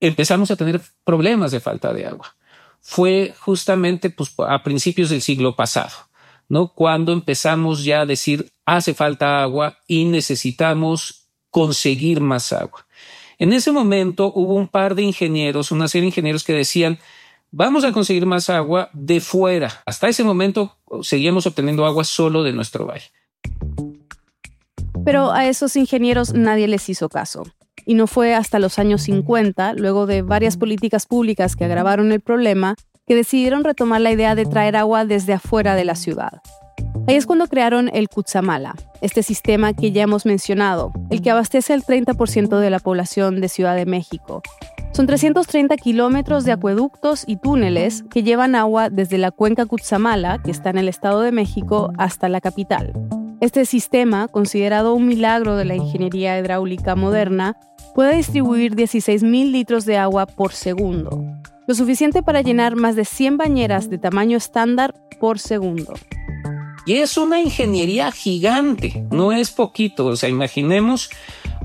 empezamos 0.00 0.50
a 0.50 0.56
tener 0.56 0.80
problemas 1.04 1.50
de 1.50 1.60
falta 1.60 1.92
de 1.92 2.06
agua. 2.06 2.34
Fue 2.80 3.34
justamente 3.40 4.08
pues, 4.08 4.32
a 4.38 4.62
principios 4.62 5.10
del 5.10 5.20
siglo 5.20 5.54
pasado. 5.54 6.07
¿No? 6.48 6.72
Cuando 6.74 7.12
empezamos 7.12 7.84
ya 7.84 8.00
a 8.00 8.06
decir 8.06 8.50
hace 8.64 8.94
falta 8.94 9.42
agua 9.42 9.78
y 9.86 10.04
necesitamos 10.04 11.28
conseguir 11.50 12.20
más 12.20 12.52
agua. 12.52 12.86
En 13.38 13.52
ese 13.52 13.70
momento 13.70 14.32
hubo 14.34 14.54
un 14.54 14.68
par 14.68 14.94
de 14.94 15.02
ingenieros, 15.02 15.70
una 15.70 15.88
serie 15.88 16.02
de 16.02 16.08
ingenieros 16.08 16.44
que 16.44 16.52
decían, 16.52 16.98
vamos 17.50 17.84
a 17.84 17.92
conseguir 17.92 18.26
más 18.26 18.50
agua 18.50 18.90
de 18.92 19.20
fuera. 19.20 19.82
Hasta 19.86 20.08
ese 20.08 20.24
momento 20.24 20.76
seguíamos 21.02 21.46
obteniendo 21.46 21.86
agua 21.86 22.04
solo 22.04 22.42
de 22.42 22.52
nuestro 22.52 22.86
valle. 22.86 23.10
Pero 25.04 25.32
a 25.32 25.46
esos 25.46 25.76
ingenieros 25.76 26.34
nadie 26.34 26.68
les 26.68 26.88
hizo 26.88 27.08
caso. 27.08 27.44
y 27.86 27.94
no 27.94 28.06
fue 28.06 28.34
hasta 28.34 28.58
los 28.58 28.78
años 28.78 29.00
50, 29.02 29.72
luego 29.72 30.04
de 30.04 30.20
varias 30.20 30.58
políticas 30.58 31.06
públicas 31.06 31.56
que 31.56 31.64
agravaron 31.64 32.12
el 32.12 32.20
problema, 32.20 32.76
que 33.08 33.16
decidieron 33.16 33.64
retomar 33.64 34.02
la 34.02 34.12
idea 34.12 34.34
de 34.34 34.44
traer 34.44 34.76
agua 34.76 35.04
desde 35.06 35.32
afuera 35.32 35.74
de 35.74 35.84
la 35.86 35.94
ciudad. 35.94 36.42
Ahí 37.08 37.16
es 37.16 37.24
cuando 37.24 37.46
crearon 37.46 37.90
el 37.94 38.10
Cutzamala, 38.10 38.74
este 39.00 39.22
sistema 39.22 39.72
que 39.72 39.92
ya 39.92 40.02
hemos 40.02 40.26
mencionado, 40.26 40.92
el 41.08 41.22
que 41.22 41.30
abastece 41.30 41.72
al 41.72 41.82
30% 41.82 42.58
de 42.58 42.70
la 42.70 42.80
población 42.80 43.40
de 43.40 43.48
Ciudad 43.48 43.74
de 43.74 43.86
México. 43.86 44.42
Son 44.92 45.06
330 45.06 45.76
kilómetros 45.76 46.44
de 46.44 46.52
acueductos 46.52 47.24
y 47.26 47.36
túneles 47.36 48.04
que 48.10 48.22
llevan 48.22 48.54
agua 48.54 48.90
desde 48.90 49.16
la 49.16 49.30
cuenca 49.30 49.64
Cutzamala, 49.64 50.38
que 50.44 50.50
está 50.50 50.68
en 50.68 50.78
el 50.78 50.88
Estado 50.88 51.22
de 51.22 51.32
México, 51.32 51.92
hasta 51.96 52.28
la 52.28 52.42
capital. 52.42 52.92
Este 53.40 53.64
sistema, 53.64 54.28
considerado 54.28 54.92
un 54.94 55.06
milagro 55.06 55.56
de 55.56 55.64
la 55.64 55.76
ingeniería 55.76 56.38
hidráulica 56.38 56.94
moderna, 56.94 57.56
puede 57.94 58.16
distribuir 58.16 58.74
16.000 58.74 59.50
litros 59.50 59.86
de 59.86 59.96
agua 59.96 60.26
por 60.26 60.52
segundo, 60.52 61.24
lo 61.68 61.74
suficiente 61.74 62.22
para 62.22 62.40
llenar 62.40 62.76
más 62.76 62.96
de 62.96 63.04
100 63.04 63.36
bañeras 63.36 63.90
de 63.90 63.98
tamaño 63.98 64.38
estándar 64.38 64.94
por 65.20 65.38
segundo. 65.38 65.92
Y 66.86 66.94
es 66.94 67.18
una 67.18 67.42
ingeniería 67.42 68.10
gigante, 68.10 69.04
no 69.10 69.32
es 69.32 69.50
poquito. 69.50 70.06
O 70.06 70.16
sea, 70.16 70.30
imaginemos 70.30 71.10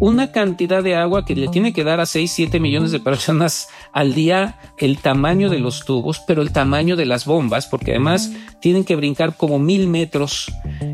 una 0.02 0.34
cantidad 0.34 0.84
de 0.84 0.96
agua 0.96 1.24
que 1.24 1.38
le 1.38 1.48
tiene 1.48 1.72
que 1.72 1.86
dar 1.86 2.02
a 2.02 2.06
6, 2.06 2.30
7 2.30 2.60
millones 2.60 2.92
de 2.92 3.00
personas 3.00 3.70
al 3.94 4.14
día 4.14 4.60
el 4.78 4.98
tamaño 4.98 5.50
de 5.50 5.60
los 5.60 5.86
tubos, 5.86 6.20
pero 6.28 6.42
el 6.42 6.52
tamaño 6.52 6.98
de 6.98 7.06
las 7.06 7.24
bombas, 7.24 7.68
porque 7.68 7.92
además 7.92 8.34
tienen 8.60 8.84
que 8.84 8.98
brincar 8.98 9.38
como 9.38 9.58
mil 9.58 9.88
metros 9.88 10.52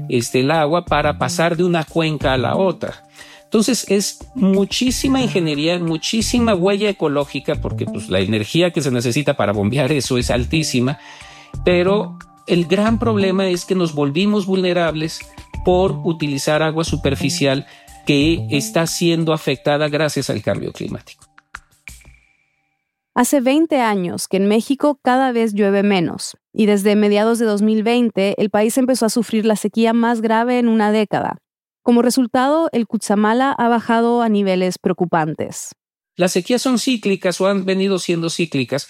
este, 0.07 0.41
el 0.41 0.51
agua 0.51 0.85
para 0.85 1.17
pasar 1.17 1.57
de 1.57 1.63
una 1.63 1.83
cuenca 1.83 2.33
a 2.33 2.37
la 2.37 2.55
otra. 2.55 3.09
Entonces 3.49 3.89
es 3.89 4.19
muchísima 4.35 5.19
ingeniería, 5.21 5.79
muchísima 5.79 6.53
huella 6.53 6.87
ecológica, 6.87 7.55
porque 7.55 7.85
pues, 7.85 8.07
la 8.07 8.19
energía 8.19 8.69
que 8.69 8.83
se 8.83 8.91
necesita 8.91 9.35
para 9.35 9.53
bombear 9.53 9.91
eso 9.91 10.19
es 10.19 10.29
altísima, 10.29 10.99
pero 11.65 12.19
el 12.45 12.65
gran 12.65 12.99
problema 12.99 13.47
es 13.47 13.65
que 13.65 13.73
nos 13.73 13.95
volvimos 13.95 14.45
vulnerables 14.45 15.21
por 15.65 15.93
utilizar 16.03 16.61
agua 16.61 16.83
superficial 16.83 17.65
que 18.05 18.45
está 18.51 18.85
siendo 18.85 19.33
afectada 19.33 19.89
gracias 19.89 20.29
al 20.29 20.43
cambio 20.43 20.71
climático. 20.71 21.25
Hace 23.15 23.41
20 23.41 23.81
años 23.81 24.27
que 24.27 24.37
en 24.37 24.47
México 24.47 24.99
cada 25.01 25.31
vez 25.31 25.55
llueve 25.55 25.81
menos 25.81 26.37
y 26.53 26.67
desde 26.67 26.95
mediados 26.95 27.39
de 27.39 27.45
2020 27.45 28.35
el 28.37 28.51
país 28.51 28.77
empezó 28.77 29.07
a 29.07 29.09
sufrir 29.09 29.47
la 29.47 29.55
sequía 29.55 29.91
más 29.93 30.21
grave 30.21 30.59
en 30.59 30.67
una 30.67 30.91
década. 30.91 31.39
Como 31.89 32.03
resultado, 32.03 32.69
el 32.71 32.85
Cutzamala 32.85 33.51
ha 33.51 33.67
bajado 33.67 34.21
a 34.21 34.29
niveles 34.29 34.77
preocupantes. 34.77 35.71
Las 36.17 36.33
sequías 36.33 36.61
son 36.61 36.77
cíclicas 36.77 37.41
o 37.41 37.47
han 37.47 37.65
venido 37.65 37.97
siendo 37.97 38.29
cíclicas, 38.29 38.89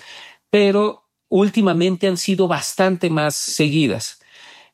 pero 0.49 1.05
últimamente 1.29 2.09
han 2.09 2.17
sido 2.17 2.49
bastante 2.49 3.09
más 3.09 3.35
seguidas. 3.35 4.19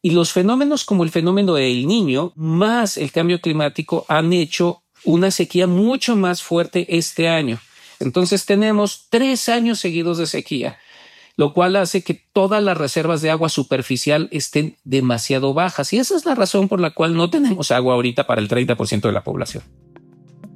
Y 0.01 0.10
los 0.10 0.32
fenómenos 0.32 0.86
como 0.86 1.03
el 1.03 1.12
fenómeno 1.12 1.53
del 1.53 1.86
niño, 1.86 2.34
más 2.36 2.98
el 2.98 3.12
cambio 3.12 3.39
climático, 3.41 4.08
han 4.08 4.34
hecho 4.34 4.82
una 5.03 5.29
sequía 5.29 5.67
mucho 5.67 6.15
más 6.15 6.41
fuerte 6.41 6.98
este 6.98 7.29
año. 7.29 7.60
Entonces 8.00 8.48
tenemos 8.48 9.05
tres 9.12 9.50
años 9.50 9.77
seguidos 9.77 10.17
de 10.17 10.25
sequía, 10.25 10.79
lo 11.38 11.54
cual 11.54 11.75
hace 11.75 12.04
que 12.04 12.13
todas 12.13 12.63
las 12.63 12.77
reservas 12.77 13.22
de 13.22 13.30
agua 13.30 13.50
superficial 13.50 14.30
estén 14.32 14.77
demasiado 14.84 15.54
bajas. 15.54 15.92
Y 15.94 15.98
esa 15.98 16.15
es 16.15 16.25
la 16.25 16.36
razón 16.36 16.68
por 16.68 16.80
la 16.80 16.92
cual 16.92 17.15
no 17.15 17.30
tenemos 17.30 17.72
agua 17.72 17.96
ahorita 17.96 18.25
para 18.25 18.42
el 18.42 18.48
30% 18.48 19.01
de 19.01 19.12
la 19.12 19.24
población. 19.24 19.63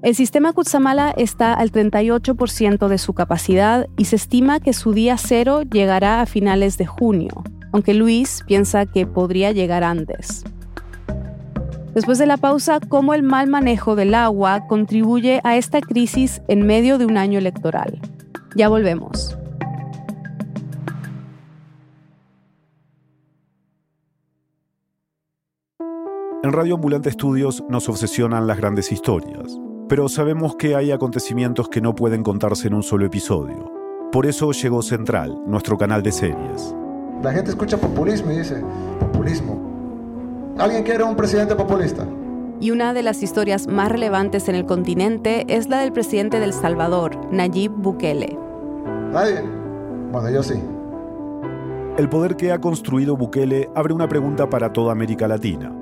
El 0.02 0.16
sistema 0.16 0.54
Kutsamala 0.54 1.12
está 1.18 1.54
al 1.54 1.74
38% 1.74 2.88
de 2.88 2.98
su 2.98 3.14
capacidad 3.14 3.88
y 3.98 4.06
se 4.06 4.16
estima 4.16 4.62
que 4.62 4.72
su 4.72 4.94
día 4.94 5.18
cero 5.18 5.64
llegará 5.64 6.22
a 6.22 6.26
finales 6.26 6.78
de 6.78 6.86
junio, 6.86 7.44
aunque 7.74 7.94
Luis 7.94 8.42
piensa 8.48 8.86
que 8.86 9.06
podría 9.06 9.52
llegar 9.52 9.84
antes. 9.84 10.46
Después 11.94 12.18
de 12.18 12.28
la 12.28 12.38
pausa, 12.38 12.80
cómo 12.80 13.14
el 13.14 13.24
mal 13.24 13.48
manejo 13.48 13.98
del 13.98 14.16
agua 14.16 14.68
contribuye 14.68 15.42
a 15.44 15.58
esta 15.58 15.82
crisis 15.82 16.42
en 16.48 16.66
medio 16.66 16.98
de 16.98 17.06
un 17.06 17.18
año 17.18 17.38
electoral. 17.40 18.00
Ya 18.56 18.70
volvemos. 18.70 19.29
En 26.50 26.54
Radio 26.54 26.74
Ambulante 26.74 27.10
Estudios 27.10 27.64
nos 27.70 27.88
obsesionan 27.90 28.48
las 28.48 28.58
grandes 28.58 28.92
historias 28.92 29.60
pero 29.88 30.10
sabemos 30.10 30.56
que 30.56 30.76
hay 30.76 30.92
acontecimientos 30.92 31.70
que 31.70 31.80
no 31.80 31.94
pueden 31.94 32.24
contarse 32.24 32.68
en 32.68 32.74
un 32.76 32.82
solo 32.82 33.06
episodio. 33.06 33.72
Por 34.12 34.26
eso 34.26 34.52
llegó 34.52 34.82
Central, 34.82 35.40
nuestro 35.46 35.78
canal 35.78 36.02
de 36.02 36.12
series. 36.12 36.76
La 37.24 37.34
gente 37.34 37.52
escucha 37.52 37.78
populismo 37.78 38.32
y 38.32 38.38
dice, 38.38 38.64
populismo. 39.00 40.56
¿Alguien 40.58 40.84
quiere 40.84 41.04
un 41.04 41.16
presidente 41.16 41.56
populista? 41.56 42.08
Y 42.60 42.72
una 42.72 42.94
de 42.94 43.04
las 43.04 43.22
historias 43.22 43.68
más 43.68 43.92
relevantes 43.92 44.50
en 44.50 44.56
el 44.56 44.66
continente 44.66 45.46
es 45.48 45.70
la 45.70 45.80
del 45.80 45.92
presidente 45.92 46.40
del 46.40 46.54
Salvador, 46.54 47.16
Nayib 47.32 47.72
Bukele. 47.72 48.38
¿Nadie? 49.12 49.44
Bueno, 50.12 50.30
yo 50.32 50.42
sí. 50.42 50.60
El 51.98 52.10
poder 52.10 52.36
que 52.36 52.52
ha 52.52 52.60
construido 52.60 53.18
Bukele 53.18 53.70
abre 53.76 53.94
una 53.94 54.08
pregunta 54.08 54.50
para 54.50 54.74
toda 54.74 54.92
América 54.92 55.28
Latina. 55.28 55.79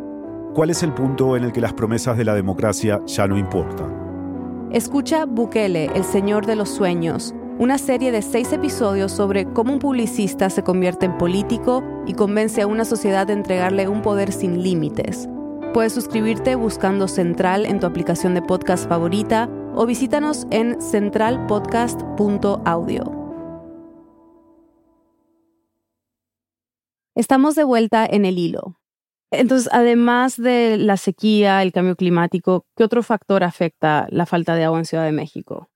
¿Cuál 0.58 0.72
es 0.72 0.82
el 0.82 0.92
punto 0.92 1.38
en 1.38 1.44
el 1.44 1.54
que 1.54 1.62
las 1.62 1.74
promesas 1.74 2.18
de 2.18 2.26
la 2.26 2.34
democracia 2.34 3.00
ya 3.06 3.28
no 3.28 3.38
importan? 3.38 4.70
Escucha 4.72 5.28
Bukele, 5.28 5.92
el 5.94 6.04
Señor 6.04 6.48
de 6.48 6.56
los 6.56 6.70
Sueños, 6.70 7.36
una 7.60 7.78
serie 7.78 8.12
de 8.12 8.24
seis 8.24 8.52
episodios 8.52 9.12
sobre 9.12 9.46
cómo 9.46 9.74
un 9.74 9.78
publicista 9.78 10.50
se 10.50 10.64
convierte 10.64 11.06
en 11.06 11.16
político 11.20 11.84
y 12.08 12.16
convence 12.16 12.64
a 12.64 12.66
una 12.66 12.86
sociedad 12.86 13.28
de 13.28 13.34
entregarle 13.34 13.88
un 13.88 14.02
poder 14.02 14.32
sin 14.32 14.64
límites. 14.64 15.30
Puedes 15.76 15.94
suscribirte 15.94 16.56
buscando 16.56 17.08
Central 17.08 17.68
en 17.68 17.80
tu 17.80 17.86
aplicación 17.86 18.34
de 18.34 18.42
podcast 18.42 18.90
favorita 18.90 19.48
o 19.76 19.86
visítanos 19.86 20.48
en 20.50 20.82
centralpodcast.audio. 20.82 23.04
Estamos 27.14 27.54
de 27.54 27.64
vuelta 27.64 28.08
en 28.08 28.26
el 28.26 28.40
hilo. 28.40 28.77
Entonces, 29.32 29.70
además 29.74 30.38
de 30.38 30.78
la 30.78 30.98
sequía, 30.98 31.62
el 31.62 31.72
cambio 31.72 31.96
climático, 31.96 32.66
¿qué 32.76 32.84
otro 32.84 33.04
factor 33.04 33.44
afecta 33.44 34.08
la 34.10 34.26
falta 34.26 34.56
de 34.56 34.64
agua 34.64 34.80
en 34.80 34.86
Ciudad 34.86 35.06
de 35.06 35.12
México? 35.12 35.70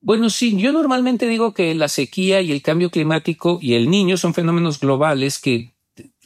Bueno, 0.00 0.30
sí, 0.30 0.56
yo 0.58 0.72
normalmente 0.72 1.26
digo 1.26 1.54
que 1.54 1.74
la 1.74 1.88
sequía 1.88 2.40
y 2.40 2.52
el 2.52 2.62
cambio 2.62 2.90
climático 2.90 3.58
y 3.60 3.74
el 3.74 3.90
niño 3.90 4.16
son 4.16 4.34
fenómenos 4.34 4.80
globales 4.80 5.38
que 5.38 5.74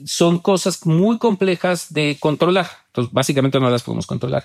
son 0.04 0.38
cosas 0.38 0.85
muy 0.87 1.18
complejas 1.18 1.92
de 1.92 2.16
controlar. 2.18 2.66
Entonces, 2.87 3.12
básicamente 3.12 3.61
no 3.61 3.70
las 3.70 3.82
podemos 3.82 4.06
controlar. 4.06 4.44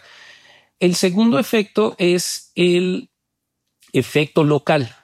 El 0.80 0.96
segundo 0.96 1.40
efecto 1.40 1.96
es 1.98 2.52
el 2.56 3.10
efecto 3.92 4.44
local 4.44 4.96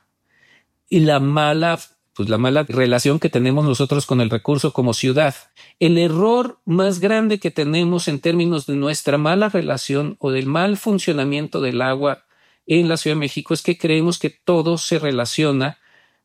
y 0.89 1.01
la 1.01 1.19
mala 1.19 1.79
pues 2.19 2.27
la 2.27 2.37
mala 2.37 2.65
relación 2.67 3.17
que 3.17 3.29
tenemos 3.29 3.63
nosotros 3.63 4.05
con 4.05 4.19
el 4.19 4.29
recurso 4.29 4.73
como 4.73 4.93
ciudad. 4.93 5.33
El 5.79 5.97
error 5.97 6.59
más 6.65 6.99
grande 6.99 7.39
que 7.39 7.49
tenemos 7.49 8.09
en 8.09 8.19
términos 8.19 8.65
de 8.65 8.75
nuestra 8.75 9.17
mala 9.17 9.47
relación 9.47 10.17
o 10.19 10.29
del 10.29 10.45
mal 10.45 10.75
funcionamiento 10.75 11.61
del 11.61 11.81
agua 11.81 12.25
en 12.65 12.89
la 12.89 12.97
Ciudad 12.97 13.15
de 13.15 13.21
México 13.21 13.53
es 13.53 13.61
que 13.61 13.77
creemos 13.77 14.19
que 14.19 14.31
todo 14.31 14.77
se 14.77 14.99
relaciona 14.99 15.77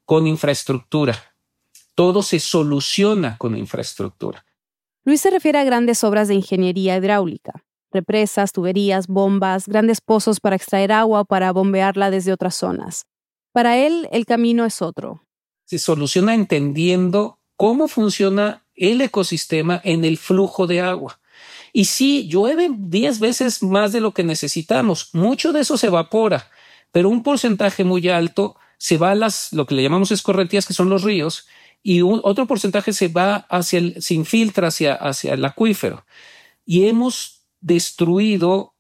con 0.05 0.27
infraestructura. 0.27 1.17
Todo 1.95 2.25
se 2.25 2.41
soluciona 2.41 3.39
con 3.39 3.57
infraestructura. 3.57 4.45
Luis 5.05 5.21
se 5.21 5.31
refiere 5.31 5.61
a 5.61 5.65
grandes 5.65 6.03
obras 6.03 6.27
de 6.27 6.35
ingeniería 6.35 6.97
hidráulica, 6.97 7.63
represas, 7.93 8.51
tuberías, 8.51 9.07
bombas, 9.07 9.69
grandes 9.69 10.01
pozos 10.01 10.41
para 10.41 10.57
extraer 10.57 10.91
agua 10.91 11.21
o 11.21 11.25
para 11.25 11.53
bombearla 11.53 12.11
desde 12.11 12.33
otras 12.33 12.57
zonas. 12.57 13.07
Para 13.53 13.79
él, 13.79 14.09
el 14.11 14.27
camino 14.27 14.65
es 14.65 14.83
otro, 14.83 15.25
se 15.79 15.85
soluciona 15.85 16.35
entendiendo 16.35 17.39
cómo 17.57 17.89
funciona 17.89 18.65
el 18.75 19.01
ecosistema 19.01 19.81
en 19.85 20.05
el 20.05 20.19
flujo 20.19 20.67
de 20.67 20.81
agua. 20.81 21.21
Y 21.73 21.87
sí, 21.87 22.29
llueve 22.29 22.71
10 22.71 23.19
veces 23.21 23.63
más 23.63 23.93
de 23.93 24.01
lo 24.01 24.13
que 24.13 24.23
necesitamos. 24.23 25.11
Mucho 25.13 25.53
de 25.53 25.61
eso 25.61 25.77
se 25.77 25.89
evapora, 25.89 26.51
pero 26.93 27.09
un 27.09 27.23
porcentaje 27.23 27.83
muy 27.83 28.09
alto 28.09 28.57
se 28.79 28.97
va 28.97 29.11
a 29.11 29.15
las, 29.15 29.53
lo 29.53 29.67
que 29.67 29.75
le 29.75 29.83
llamamos 29.83 30.13
escorrentías, 30.13 30.67
que 30.67 30.75
son 30.75 30.89
los 30.89 31.03
ríos, 31.03 31.47
y 31.83 32.03
otro 32.03 32.47
porcentaje 32.47 32.93
se 32.93 33.09
va 33.09 33.47
hacia 33.49 33.79
el, 33.79 34.03
se 34.03 34.15
infiltra 34.15 34.69
hacia, 34.69 34.95
hacia 34.95 35.35
el 35.35 35.45
acuífero. 35.45 36.05
Y 36.65 36.87
hemos 36.87 37.43
destruido 37.61 38.75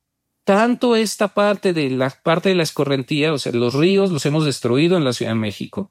tanto 0.44 0.94
esta 0.94 1.28
parte 1.28 1.72
de 1.72 1.90
la 1.90 2.10
parte 2.10 2.50
de 2.50 2.54
la 2.54 2.62
escorrentía, 2.62 3.32
o 3.32 3.38
sea, 3.38 3.52
los 3.52 3.74
ríos 3.74 4.10
los 4.10 4.24
hemos 4.26 4.44
destruido 4.44 4.96
en 4.96 5.04
la 5.04 5.12
Ciudad 5.12 5.32
de 5.32 5.36
México, 5.36 5.90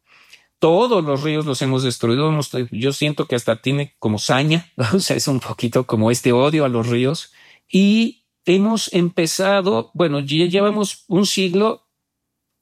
todos 0.63 1.03
los 1.03 1.23
ríos 1.23 1.45
los 1.45 1.61
hemos 1.61 1.83
destruido. 1.83 2.31
Yo 2.71 2.93
siento 2.93 3.25
que 3.25 3.35
hasta 3.35 3.61
tiene 3.61 3.97
como 3.99 4.17
saña, 4.17 4.71
o 4.93 4.99
sea, 4.99 5.17
es 5.17 5.27
un 5.27 5.41
poquito 5.41 5.85
como 5.85 6.09
este 6.09 6.31
odio 6.31 6.63
a 6.63 6.69
los 6.69 6.87
ríos. 6.87 7.33
Y 7.69 8.23
hemos 8.45 8.89
empezado, 8.93 9.91
bueno, 9.93 10.21
ya 10.21 10.45
llevamos 10.45 11.03
un 11.09 11.25
siglo 11.25 11.89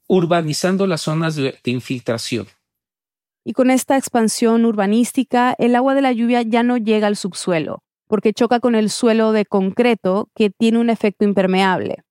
urbanizando 0.08 0.88
las 0.88 1.02
zonas 1.02 1.36
de, 1.36 1.56
de 1.62 1.70
infiltración. 1.70 2.48
Y 3.44 3.52
con 3.52 3.70
esta 3.70 3.96
expansión 3.96 4.64
urbanística, 4.64 5.54
el 5.56 5.76
agua 5.76 5.94
de 5.94 6.02
la 6.02 6.10
lluvia 6.10 6.42
ya 6.42 6.64
no 6.64 6.78
llega 6.78 7.06
al 7.06 7.14
subsuelo, 7.14 7.84
porque 8.08 8.32
choca 8.32 8.58
con 8.58 8.74
el 8.74 8.90
suelo 8.90 9.30
de 9.30 9.46
concreto 9.46 10.28
que 10.34 10.50
tiene 10.50 10.80
un 10.80 10.90
efecto 10.90 11.24
impermeable. 11.24 12.02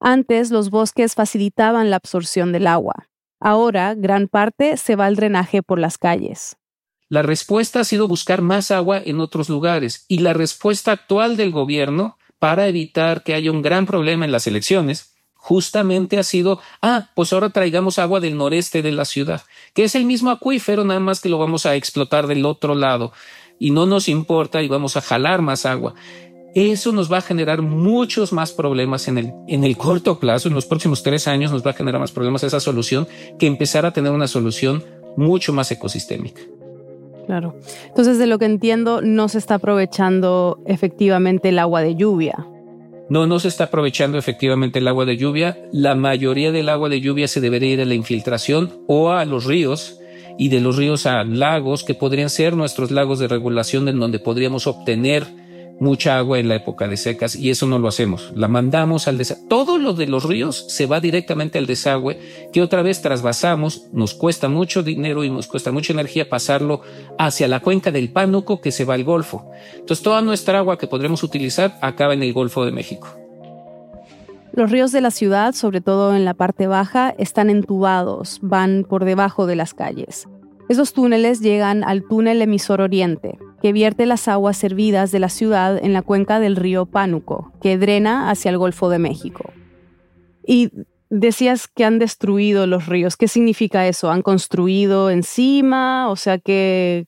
Antes 0.00 0.50
los 0.50 0.70
bosques 0.70 1.14
facilitaban 1.14 1.90
la 1.90 1.96
absorción 1.96 2.52
del 2.52 2.66
agua. 2.66 3.10
Ahora 3.46 3.94
gran 3.94 4.26
parte 4.26 4.76
se 4.76 4.96
va 4.96 5.06
al 5.06 5.14
drenaje 5.14 5.62
por 5.62 5.78
las 5.78 5.98
calles. 5.98 6.56
La 7.08 7.22
respuesta 7.22 7.78
ha 7.78 7.84
sido 7.84 8.08
buscar 8.08 8.42
más 8.42 8.72
agua 8.72 9.00
en 9.04 9.20
otros 9.20 9.48
lugares 9.48 10.04
y 10.08 10.18
la 10.18 10.32
respuesta 10.32 10.90
actual 10.90 11.36
del 11.36 11.52
gobierno 11.52 12.18
para 12.40 12.66
evitar 12.66 13.22
que 13.22 13.34
haya 13.34 13.52
un 13.52 13.62
gran 13.62 13.86
problema 13.86 14.24
en 14.24 14.32
las 14.32 14.48
elecciones 14.48 15.14
justamente 15.32 16.18
ha 16.18 16.24
sido, 16.24 16.60
ah, 16.82 17.10
pues 17.14 17.32
ahora 17.32 17.50
traigamos 17.50 18.00
agua 18.00 18.18
del 18.18 18.36
noreste 18.36 18.82
de 18.82 18.90
la 18.90 19.04
ciudad, 19.04 19.42
que 19.74 19.84
es 19.84 19.94
el 19.94 20.06
mismo 20.06 20.32
acuífero, 20.32 20.84
nada 20.84 20.98
más 20.98 21.20
que 21.20 21.28
lo 21.28 21.38
vamos 21.38 21.66
a 21.66 21.76
explotar 21.76 22.26
del 22.26 22.44
otro 22.44 22.74
lado 22.74 23.12
y 23.60 23.70
no 23.70 23.86
nos 23.86 24.08
importa 24.08 24.60
y 24.60 24.66
vamos 24.66 24.96
a 24.96 25.02
jalar 25.02 25.42
más 25.42 25.66
agua. 25.66 25.94
Eso 26.56 26.90
nos 26.90 27.12
va 27.12 27.18
a 27.18 27.20
generar 27.20 27.60
muchos 27.60 28.32
más 28.32 28.50
problemas 28.50 29.08
en 29.08 29.18
el, 29.18 29.34
en 29.46 29.62
el 29.62 29.76
corto 29.76 30.18
plazo, 30.18 30.48
en 30.48 30.54
los 30.54 30.64
próximos 30.64 31.02
tres 31.02 31.28
años 31.28 31.52
nos 31.52 31.62
va 31.62 31.72
a 31.72 31.74
generar 31.74 32.00
más 32.00 32.12
problemas 32.12 32.44
esa 32.44 32.60
solución 32.60 33.06
que 33.38 33.46
empezar 33.46 33.84
a 33.84 33.92
tener 33.92 34.10
una 34.10 34.26
solución 34.26 34.82
mucho 35.18 35.52
más 35.52 35.70
ecosistémica. 35.70 36.40
Claro. 37.26 37.56
Entonces, 37.88 38.18
de 38.18 38.26
lo 38.26 38.38
que 38.38 38.46
entiendo, 38.46 39.02
no 39.02 39.28
se 39.28 39.36
está 39.36 39.56
aprovechando 39.56 40.62
efectivamente 40.64 41.50
el 41.50 41.58
agua 41.58 41.82
de 41.82 41.94
lluvia. 41.94 42.46
No, 43.10 43.26
no 43.26 43.38
se 43.38 43.48
está 43.48 43.64
aprovechando 43.64 44.16
efectivamente 44.16 44.78
el 44.78 44.88
agua 44.88 45.04
de 45.04 45.18
lluvia. 45.18 45.58
La 45.72 45.94
mayoría 45.94 46.52
del 46.52 46.70
agua 46.70 46.88
de 46.88 47.02
lluvia 47.02 47.28
se 47.28 47.42
debería 47.42 47.74
ir 47.74 47.82
a 47.82 47.84
la 47.84 47.94
infiltración 47.94 48.80
o 48.86 49.10
a 49.10 49.26
los 49.26 49.44
ríos 49.44 50.00
y 50.38 50.48
de 50.48 50.60
los 50.60 50.76
ríos 50.76 51.04
a 51.04 51.22
lagos 51.22 51.84
que 51.84 51.92
podrían 51.92 52.30
ser 52.30 52.56
nuestros 52.56 52.90
lagos 52.90 53.18
de 53.18 53.28
regulación 53.28 53.88
en 53.88 54.00
donde 54.00 54.20
podríamos 54.20 54.66
obtener 54.66 55.26
mucha 55.78 56.18
agua 56.18 56.38
en 56.38 56.48
la 56.48 56.56
época 56.56 56.88
de 56.88 56.96
secas 56.96 57.36
y 57.36 57.50
eso 57.50 57.66
no 57.66 57.78
lo 57.78 57.88
hacemos. 57.88 58.32
La 58.34 58.48
mandamos 58.48 59.08
al 59.08 59.18
desagüe. 59.18 59.46
Todo 59.48 59.78
lo 59.78 59.92
de 59.92 60.06
los 60.06 60.24
ríos 60.24 60.64
se 60.68 60.86
va 60.86 61.00
directamente 61.00 61.58
al 61.58 61.66
desagüe 61.66 62.18
que 62.52 62.62
otra 62.62 62.82
vez 62.82 63.02
trasvasamos. 63.02 63.86
Nos 63.92 64.14
cuesta 64.14 64.48
mucho 64.48 64.82
dinero 64.82 65.24
y 65.24 65.30
nos 65.30 65.46
cuesta 65.46 65.72
mucha 65.72 65.92
energía 65.92 66.28
pasarlo 66.28 66.80
hacia 67.18 67.48
la 67.48 67.60
cuenca 67.60 67.90
del 67.90 68.10
Pánuco 68.10 68.60
que 68.60 68.72
se 68.72 68.84
va 68.84 68.94
al 68.94 69.04
Golfo. 69.04 69.50
Entonces 69.74 70.02
toda 70.02 70.22
nuestra 70.22 70.58
agua 70.58 70.78
que 70.78 70.86
podremos 70.86 71.22
utilizar 71.22 71.78
acaba 71.80 72.14
en 72.14 72.22
el 72.22 72.32
Golfo 72.32 72.64
de 72.64 72.72
México. 72.72 73.08
Los 74.52 74.70
ríos 74.70 74.90
de 74.90 75.02
la 75.02 75.10
ciudad, 75.10 75.52
sobre 75.52 75.82
todo 75.82 76.16
en 76.16 76.24
la 76.24 76.32
parte 76.32 76.66
baja, 76.66 77.14
están 77.18 77.50
entubados, 77.50 78.38
van 78.40 78.86
por 78.88 79.04
debajo 79.04 79.46
de 79.46 79.54
las 79.54 79.74
calles. 79.74 80.26
Esos 80.70 80.94
túneles 80.94 81.40
llegan 81.40 81.84
al 81.84 82.02
túnel 82.04 82.40
emisor 82.40 82.80
oriente, 82.80 83.38
que 83.62 83.72
vierte 83.72 84.06
las 84.06 84.28
aguas 84.28 84.56
servidas 84.56 85.10
de 85.12 85.18
la 85.18 85.28
ciudad 85.28 85.82
en 85.82 85.92
la 85.92 86.02
cuenca 86.02 86.40
del 86.40 86.56
río 86.56 86.86
Pánuco, 86.86 87.52
que 87.62 87.78
drena 87.78 88.30
hacia 88.30 88.50
el 88.50 88.58
Golfo 88.58 88.88
de 88.88 88.98
México. 88.98 89.52
Y 90.46 90.70
decías 91.10 91.68
que 91.68 91.84
han 91.84 91.98
destruido 91.98 92.66
los 92.66 92.86
ríos. 92.86 93.16
¿Qué 93.16 93.28
significa 93.28 93.86
eso? 93.86 94.10
¿Han 94.10 94.22
construido 94.22 95.10
encima? 95.10 96.08
O 96.10 96.16
sea 96.16 96.38
que... 96.38 97.06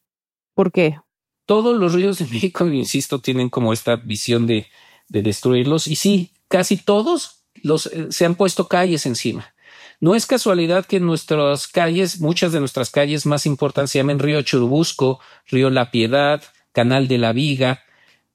¿Por 0.55 0.73
qué? 0.73 0.99
Todos 1.47 1.79
los 1.79 1.95
ríos 1.95 2.19
de 2.19 2.27
México, 2.33 2.67
insisto, 2.67 3.21
tienen 3.21 3.49
como 3.49 3.73
esta 3.73 3.97
visión 3.97 4.47
de, 4.47 4.67
de 5.09 5.23
destruirlos. 5.23 5.87
Y 5.87 5.97
sí, 5.97 6.33
casi 6.49 6.77
todos 6.77 7.45
los, 7.63 7.87
eh, 7.87 8.09
se 8.11 8.25
han 8.25 8.35
puesto 8.35 8.69
calles 8.69 9.07
encima. 9.07 9.55
No 10.01 10.15
es 10.15 10.27
casualidad 10.27 10.87
que 10.87 11.01
nuestras 11.01 11.67
calles, 11.67 12.21
muchas 12.21 12.53
de 12.53 12.61
nuestras 12.61 12.91
calles 12.91 13.27
más 13.27 13.47
importantes 13.47 13.91
se 13.91 13.99
llamen 13.99 14.21
Río 14.21 14.43
Churubusco, 14.43 15.19
Río 15.47 15.71
La 15.71 15.91
Piedad, 15.91 16.43
Canal 16.73 17.09
de 17.09 17.19
la 17.19 17.33
Viga 17.33 17.83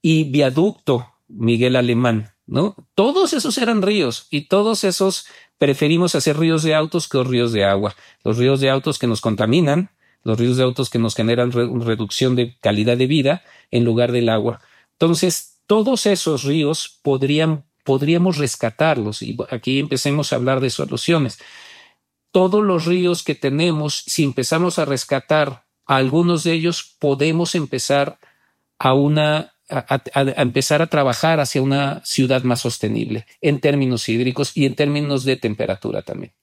y 0.02 0.26
Viaducto 0.26 1.14
Miguel 1.30 1.78
Alemán, 1.78 2.34
¿no? 2.46 2.76
Todos 2.96 3.32
esos 3.32 3.58
eran 3.58 3.82
ríos 3.82 4.28
y 4.30 4.48
todos 4.48 4.84
esos 4.84 5.26
preferimos 5.58 6.16
hacer 6.16 6.38
ríos 6.38 6.64
de 6.64 6.76
autos 6.76 7.08
que 7.08 7.24
ríos 7.24 7.54
de 7.54 7.64
agua. 7.64 7.96
Los 8.24 8.38
ríos 8.38 8.60
de 8.60 8.70
autos 8.70 9.00
que 9.00 9.08
nos 9.08 9.22
contaminan, 9.22 9.92
los 10.24 10.38
ríos 10.38 10.58
de 10.58 10.64
autos 10.64 10.90
que 10.90 11.00
nos 11.00 11.16
generan 11.16 11.52
reducción 11.52 12.36
de 12.36 12.58
calidad 12.60 12.98
de 12.98 13.08
vida 13.08 13.44
en 13.72 13.86
lugar 13.86 14.12
del 14.12 14.28
agua. 14.28 14.60
Entonces, 14.94 15.62
todos 15.66 16.06
esos 16.06 16.44
ríos 16.44 17.00
podrían 17.02 17.64
podríamos 17.84 18.38
rescatarlos 18.38 19.22
y 19.22 19.38
aquí 19.50 19.80
empecemos 19.80 20.32
a 20.32 20.38
hablar 20.38 20.60
de 20.60 20.70
soluciones. 20.70 21.40
Todos 22.32 22.64
los 22.64 22.86
ríos 22.86 23.24
que 23.24 23.36
tenemos, 23.36 24.04
si 24.08 24.24
empezamos 24.24 24.80
a 24.80 24.86
rescatar 24.86 25.66
a 25.86 25.98
algunos 25.98 26.44
de 26.44 26.54
ellos, 26.54 26.96
podemos 27.00 27.56
empezar 27.56 28.18
a 28.80 28.94
una 28.94 29.54
a, 29.70 30.02
empezar 30.38 30.82
a 30.82 30.88
trabajar 30.88 31.40
hacia 31.40 31.62
una 31.62 32.02
ciudad 32.04 32.44
más 32.44 32.62
sostenible 32.62 33.26
en 33.42 33.60
términos 33.60 34.08
hídricos 34.10 34.56
y 34.56 34.66
en 34.66 34.76
términos 34.76 35.24
de 35.24 35.38
temperatura 35.38 36.02
también. 36.02 36.34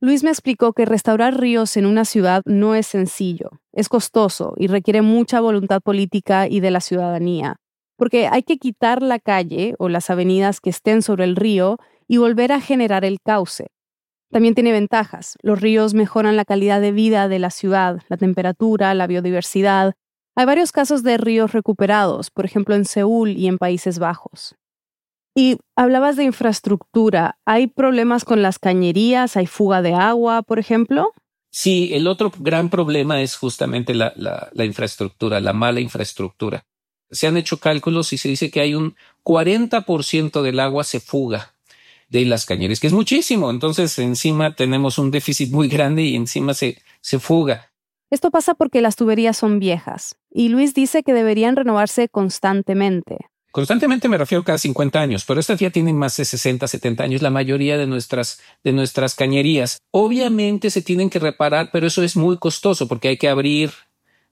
Luis 0.00 0.22
me 0.22 0.30
explicó 0.30 0.72
que 0.72 0.86
restaurar 0.86 1.38
ríos 1.38 1.76
en 1.76 1.84
una 1.84 2.06
ciudad 2.06 2.42
no 2.46 2.74
es 2.74 2.86
sencillo, 2.86 3.60
es 3.72 3.88
costoso 3.88 4.54
y 4.56 4.68
requiere 4.68 5.02
mucha 5.02 5.40
voluntad 5.40 5.82
política 5.82 6.48
y 6.48 6.60
de 6.60 6.70
la 6.70 6.80
ciudadanía 6.80 7.56
porque 8.00 8.28
hay 8.28 8.44
que 8.44 8.56
quitar 8.56 9.02
la 9.02 9.18
calle 9.18 9.74
o 9.78 9.90
las 9.90 10.08
avenidas 10.08 10.62
que 10.62 10.70
estén 10.70 11.02
sobre 11.02 11.24
el 11.24 11.36
río 11.36 11.76
y 12.08 12.16
volver 12.16 12.50
a 12.50 12.58
generar 12.58 13.04
el 13.04 13.20
cauce. 13.20 13.66
También 14.30 14.54
tiene 14.54 14.72
ventajas. 14.72 15.36
Los 15.42 15.60
ríos 15.60 15.92
mejoran 15.92 16.34
la 16.34 16.46
calidad 16.46 16.80
de 16.80 16.92
vida 16.92 17.28
de 17.28 17.38
la 17.38 17.50
ciudad, 17.50 18.00
la 18.08 18.16
temperatura, 18.16 18.94
la 18.94 19.06
biodiversidad. 19.06 19.92
Hay 20.34 20.46
varios 20.46 20.72
casos 20.72 21.02
de 21.02 21.18
ríos 21.18 21.52
recuperados, 21.52 22.30
por 22.30 22.46
ejemplo 22.46 22.74
en 22.74 22.86
Seúl 22.86 23.36
y 23.36 23.48
en 23.48 23.58
Países 23.58 23.98
Bajos. 23.98 24.54
Y 25.36 25.58
hablabas 25.76 26.16
de 26.16 26.24
infraestructura. 26.24 27.38
¿Hay 27.44 27.66
problemas 27.66 28.24
con 28.24 28.40
las 28.40 28.58
cañerías? 28.58 29.36
¿Hay 29.36 29.46
fuga 29.46 29.82
de 29.82 29.92
agua, 29.92 30.40
por 30.40 30.58
ejemplo? 30.58 31.12
Sí, 31.50 31.90
el 31.92 32.06
otro 32.06 32.32
gran 32.38 32.70
problema 32.70 33.20
es 33.20 33.36
justamente 33.36 33.92
la, 33.92 34.14
la 34.16 34.64
infraestructura, 34.64 35.38
la 35.40 35.52
mala 35.52 35.80
infraestructura 35.80 36.64
se 37.10 37.26
han 37.26 37.36
hecho 37.36 37.58
cálculos 37.58 38.12
y 38.12 38.18
se 38.18 38.28
dice 38.28 38.50
que 38.50 38.60
hay 38.60 38.74
un 38.74 38.94
40% 39.24 40.42
del 40.42 40.60
agua 40.60 40.84
se 40.84 41.00
fuga 41.00 41.54
de 42.08 42.24
las 42.24 42.44
cañerías, 42.44 42.80
que 42.80 42.88
es 42.88 42.92
muchísimo. 42.92 43.50
Entonces, 43.50 43.98
encima 43.98 44.54
tenemos 44.54 44.98
un 44.98 45.10
déficit 45.10 45.52
muy 45.52 45.68
grande 45.68 46.02
y 46.02 46.16
encima 46.16 46.54
se, 46.54 46.82
se 47.00 47.18
fuga. 47.18 47.70
Esto 48.10 48.30
pasa 48.30 48.54
porque 48.54 48.80
las 48.80 48.96
tuberías 48.96 49.36
son 49.36 49.60
viejas 49.60 50.16
y 50.30 50.48
Luis 50.48 50.74
dice 50.74 51.04
que 51.04 51.12
deberían 51.12 51.54
renovarse 51.54 52.08
constantemente. 52.08 53.18
Constantemente 53.52 54.08
me 54.08 54.18
refiero 54.18 54.44
cada 54.44 54.58
50 54.58 55.00
años, 55.00 55.24
pero 55.24 55.40
estas 55.40 55.58
ya 55.58 55.70
tienen 55.70 55.96
más 55.96 56.16
de 56.16 56.24
60, 56.24 56.68
70 56.68 57.02
años, 57.02 57.22
la 57.22 57.30
mayoría 57.30 57.76
de 57.76 57.86
nuestras, 57.86 58.40
de 58.62 58.72
nuestras 58.72 59.16
cañerías. 59.16 59.78
Obviamente 59.90 60.70
se 60.70 60.82
tienen 60.82 61.10
que 61.10 61.18
reparar, 61.18 61.70
pero 61.72 61.88
eso 61.88 62.02
es 62.02 62.16
muy 62.16 62.38
costoso 62.38 62.86
porque 62.86 63.08
hay 63.08 63.16
que 63.16 63.28
abrir, 63.28 63.72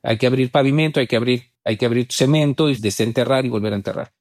hay 0.04 0.18
que 0.18 0.26
abrir 0.28 0.52
pavimento, 0.52 1.00
hay 1.00 1.08
que 1.08 1.16
abrir 1.16 1.50
hay 1.68 1.76
que 1.76 1.84
abrir 1.84 2.06
cemento 2.10 2.70
y 2.70 2.76
desenterrar 2.76 3.44
y 3.44 3.50
volver 3.50 3.74
a 3.74 3.76
enterrar. 3.76 4.12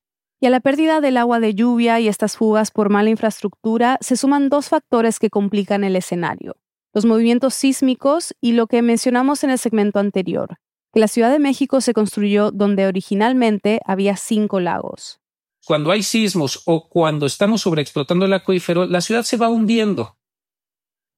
Y 0.42 0.48
a 0.48 0.50
la 0.50 0.60
pérdida 0.60 1.00
del 1.00 1.16
agua 1.16 1.40
de 1.40 1.56
lluvia 1.56 1.98
y 2.02 2.10
estas 2.10 2.36
fugas 2.36 2.72
por 2.72 2.90
mala 2.90 3.10
infraestructura 3.10 3.98
se 4.02 4.18
suman 4.18 4.50
dos 4.50 4.68
factores 4.68 5.18
que 5.18 5.30
complican 5.30 5.86
el 5.86 5.96
escenario. 5.96 6.58
Los 6.94 7.06
movimientos 7.06 7.54
sísmicos 7.54 8.36
y 8.42 8.52
lo 8.52 8.68
que 8.68 8.82
mencionamos 8.82 9.46
en 9.46 9.52
el 9.52 9.60
segmento 9.60 10.00
anterior, 10.00 10.58
que 10.94 11.00
la 11.00 11.08
Ciudad 11.08 11.32
de 11.32 11.40
México 11.40 11.80
se 11.80 11.94
construyó 11.94 12.52
donde 12.52 12.86
originalmente 12.86 13.80
había 13.86 14.18
cinco 14.18 14.60
lagos. 14.60 15.22
Cuando 15.66 15.92
hay 15.92 16.04
sismos 16.04 16.64
o 16.66 16.90
cuando 16.90 17.26
estamos 17.26 17.62
sobreexplotando 17.62 18.26
el 18.26 18.34
acuífero, 18.34 18.86
la 18.86 19.00
ciudad 19.00 19.24
se 19.24 19.38
va 19.38 19.48
hundiendo. 19.48 20.17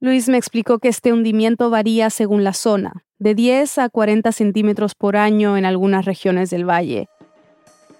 Luis 0.01 0.29
me 0.29 0.37
explicó 0.37 0.79
que 0.79 0.87
este 0.87 1.11
hundimiento 1.11 1.69
varía 1.69 2.09
según 2.09 2.45
la 2.45 2.53
zona, 2.53 3.03
de 3.17 3.35
10 3.35 3.79
a 3.79 3.89
40 3.89 4.31
centímetros 4.31 4.95
por 4.95 5.17
año 5.17 5.57
en 5.57 5.65
algunas 5.65 6.05
regiones 6.05 6.49
del 6.49 6.63
valle. 6.67 7.09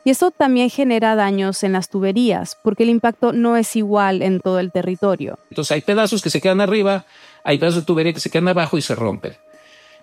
Y 0.06 0.12
eso 0.12 0.32
también 0.32 0.70
genera 0.70 1.16
daños 1.16 1.62
en 1.64 1.74
las 1.74 1.90
tuberías, 1.90 2.58
porque 2.64 2.84
el 2.84 2.90
impacto 2.90 3.34
no 3.34 3.58
es 3.58 3.76
igual 3.76 4.22
en 4.22 4.40
todo 4.40 4.60
el 4.60 4.72
territorio. 4.72 5.38
Entonces 5.50 5.74
hay 5.74 5.82
pedazos 5.82 6.22
que 6.22 6.30
se 6.30 6.40
quedan 6.40 6.62
arriba, 6.62 7.06
hay 7.44 7.58
pedazos 7.58 7.82
de 7.82 7.86
tubería 7.86 8.14
que 8.14 8.22
se 8.22 8.30
quedan 8.30 8.48
abajo 8.48 8.78
y 8.78 8.82
se 8.82 8.96
rompen. 8.96 9.34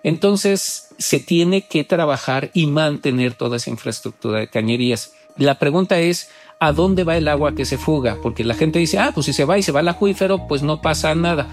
Entonces 0.03 0.89
se 0.99 1.19
tiene 1.19 1.67
que 1.67 1.83
trabajar 1.83 2.51
y 2.53 2.67
mantener 2.67 3.33
toda 3.33 3.57
esa 3.57 3.71
infraestructura 3.71 4.39
de 4.39 4.49
cañerías. 4.49 5.13
La 5.35 5.57
pregunta 5.57 5.99
es, 5.99 6.29
¿a 6.59 6.71
dónde 6.71 7.03
va 7.03 7.17
el 7.17 7.27
agua 7.27 7.55
que 7.55 7.65
se 7.65 7.79
fuga? 7.79 8.17
Porque 8.21 8.43
la 8.43 8.53
gente 8.53 8.77
dice, 8.77 8.99
ah, 8.99 9.11
pues 9.13 9.25
si 9.25 9.33
se 9.33 9.45
va 9.45 9.57
y 9.57 9.63
se 9.63 9.71
va 9.71 9.79
al 9.79 9.87
acuífero, 9.87 10.47
pues 10.47 10.61
no 10.61 10.81
pasa 10.81 11.15
nada. 11.15 11.47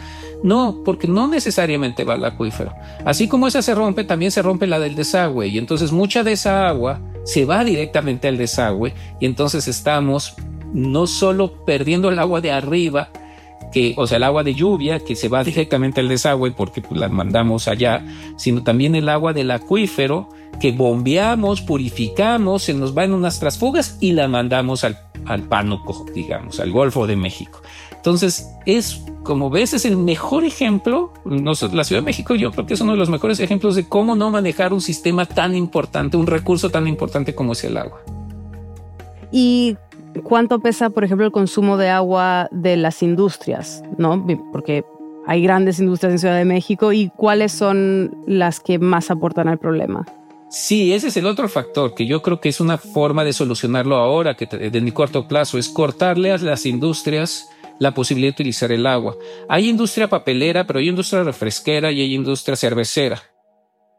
No, 0.44 0.82
porque 0.84 1.08
no 1.08 1.26
necesariamente 1.26 2.04
va 2.04 2.14
al 2.14 2.24
acuífero. 2.26 2.74
Así 3.06 3.28
como 3.28 3.48
esa 3.48 3.62
se 3.62 3.74
rompe, 3.74 4.04
también 4.04 4.30
se 4.30 4.42
rompe 4.42 4.66
la 4.66 4.78
del 4.78 4.94
desagüe 4.94 5.48
y 5.48 5.56
entonces 5.56 5.90
mucha 5.90 6.22
de 6.22 6.32
esa 6.32 6.68
agua 6.68 7.00
se 7.24 7.46
va 7.46 7.64
directamente 7.64 8.28
al 8.28 8.36
desagüe 8.36 8.92
y 9.20 9.24
entonces 9.24 9.66
estamos 9.68 10.34
no 10.74 11.06
solo 11.06 11.64
perdiendo 11.64 12.10
el 12.10 12.18
agua 12.18 12.42
de 12.42 12.52
arriba, 12.52 13.08
que, 13.72 13.94
o 13.96 14.06
sea, 14.06 14.18
el 14.18 14.24
agua 14.24 14.44
de 14.44 14.54
lluvia 14.54 15.00
que 15.00 15.16
se 15.16 15.30
va 15.30 15.42
directamente 15.42 16.02
al 16.02 16.08
desagüe 16.08 16.50
porque 16.50 16.82
pues, 16.82 17.00
la 17.00 17.08
mandamos 17.08 17.66
allá, 17.66 18.04
sino 18.36 18.62
también 18.62 18.94
el 18.96 19.08
agua 19.08 19.32
del 19.32 19.50
acuífero 19.50 20.28
que 20.60 20.72
bombeamos, 20.72 21.62
purificamos, 21.62 22.64
se 22.64 22.74
nos 22.74 22.94
va 22.96 23.04
en 23.04 23.14
unas 23.14 23.40
trasfugas 23.40 23.96
y 23.98 24.12
la 24.12 24.28
mandamos 24.28 24.84
al, 24.84 24.98
al 25.24 25.44
Pánuco, 25.44 26.04
digamos, 26.14 26.60
al 26.60 26.70
Golfo 26.70 27.06
de 27.06 27.16
México. 27.16 27.62
Entonces, 28.04 28.50
es, 28.66 29.02
como 29.22 29.48
ves, 29.48 29.72
es 29.72 29.86
el 29.86 29.96
mejor 29.96 30.44
ejemplo, 30.44 31.10
la 31.24 31.54
Ciudad 31.54 32.02
de 32.02 32.04
México 32.04 32.34
yo 32.34 32.50
creo 32.50 32.66
que 32.66 32.74
es 32.74 32.80
uno 32.82 32.92
de 32.92 32.98
los 32.98 33.08
mejores 33.08 33.40
ejemplos 33.40 33.76
de 33.76 33.88
cómo 33.88 34.14
no 34.14 34.30
manejar 34.30 34.74
un 34.74 34.82
sistema 34.82 35.24
tan 35.24 35.54
importante, 35.54 36.18
un 36.18 36.26
recurso 36.26 36.68
tan 36.68 36.86
importante 36.86 37.34
como 37.34 37.54
es 37.54 37.64
el 37.64 37.78
agua. 37.78 38.02
¿Y 39.32 39.78
cuánto 40.22 40.58
pesa, 40.58 40.90
por 40.90 41.02
ejemplo, 41.02 41.24
el 41.24 41.32
consumo 41.32 41.78
de 41.78 41.88
agua 41.88 42.50
de 42.52 42.76
las 42.76 43.02
industrias? 43.02 43.82
¿No? 43.96 44.22
Porque 44.52 44.84
hay 45.26 45.42
grandes 45.42 45.78
industrias 45.78 46.12
en 46.12 46.18
Ciudad 46.18 46.36
de 46.36 46.44
México 46.44 46.92
y 46.92 47.10
cuáles 47.16 47.52
son 47.52 48.14
las 48.26 48.60
que 48.60 48.78
más 48.78 49.10
aportan 49.10 49.48
al 49.48 49.56
problema. 49.56 50.04
Sí, 50.50 50.92
ese 50.92 51.08
es 51.08 51.16
el 51.16 51.24
otro 51.24 51.48
factor 51.48 51.94
que 51.94 52.04
yo 52.04 52.20
creo 52.20 52.38
que 52.38 52.50
es 52.50 52.60
una 52.60 52.76
forma 52.76 53.24
de 53.24 53.32
solucionarlo 53.32 53.96
ahora, 53.96 54.36
que 54.36 54.44
de 54.44 54.80
mi 54.82 54.92
corto 54.92 55.26
plazo, 55.26 55.56
es 55.56 55.70
cortarle 55.70 56.32
a 56.32 56.36
las 56.36 56.66
industrias 56.66 57.48
la 57.78 57.94
posibilidad 57.94 58.30
de 58.32 58.42
utilizar 58.42 58.72
el 58.72 58.86
agua. 58.86 59.16
Hay 59.48 59.68
industria 59.68 60.08
papelera, 60.08 60.66
pero 60.66 60.78
hay 60.78 60.88
industria 60.88 61.24
refresquera 61.24 61.92
y 61.92 62.00
hay 62.00 62.14
industria 62.14 62.56
cervecera. 62.56 63.22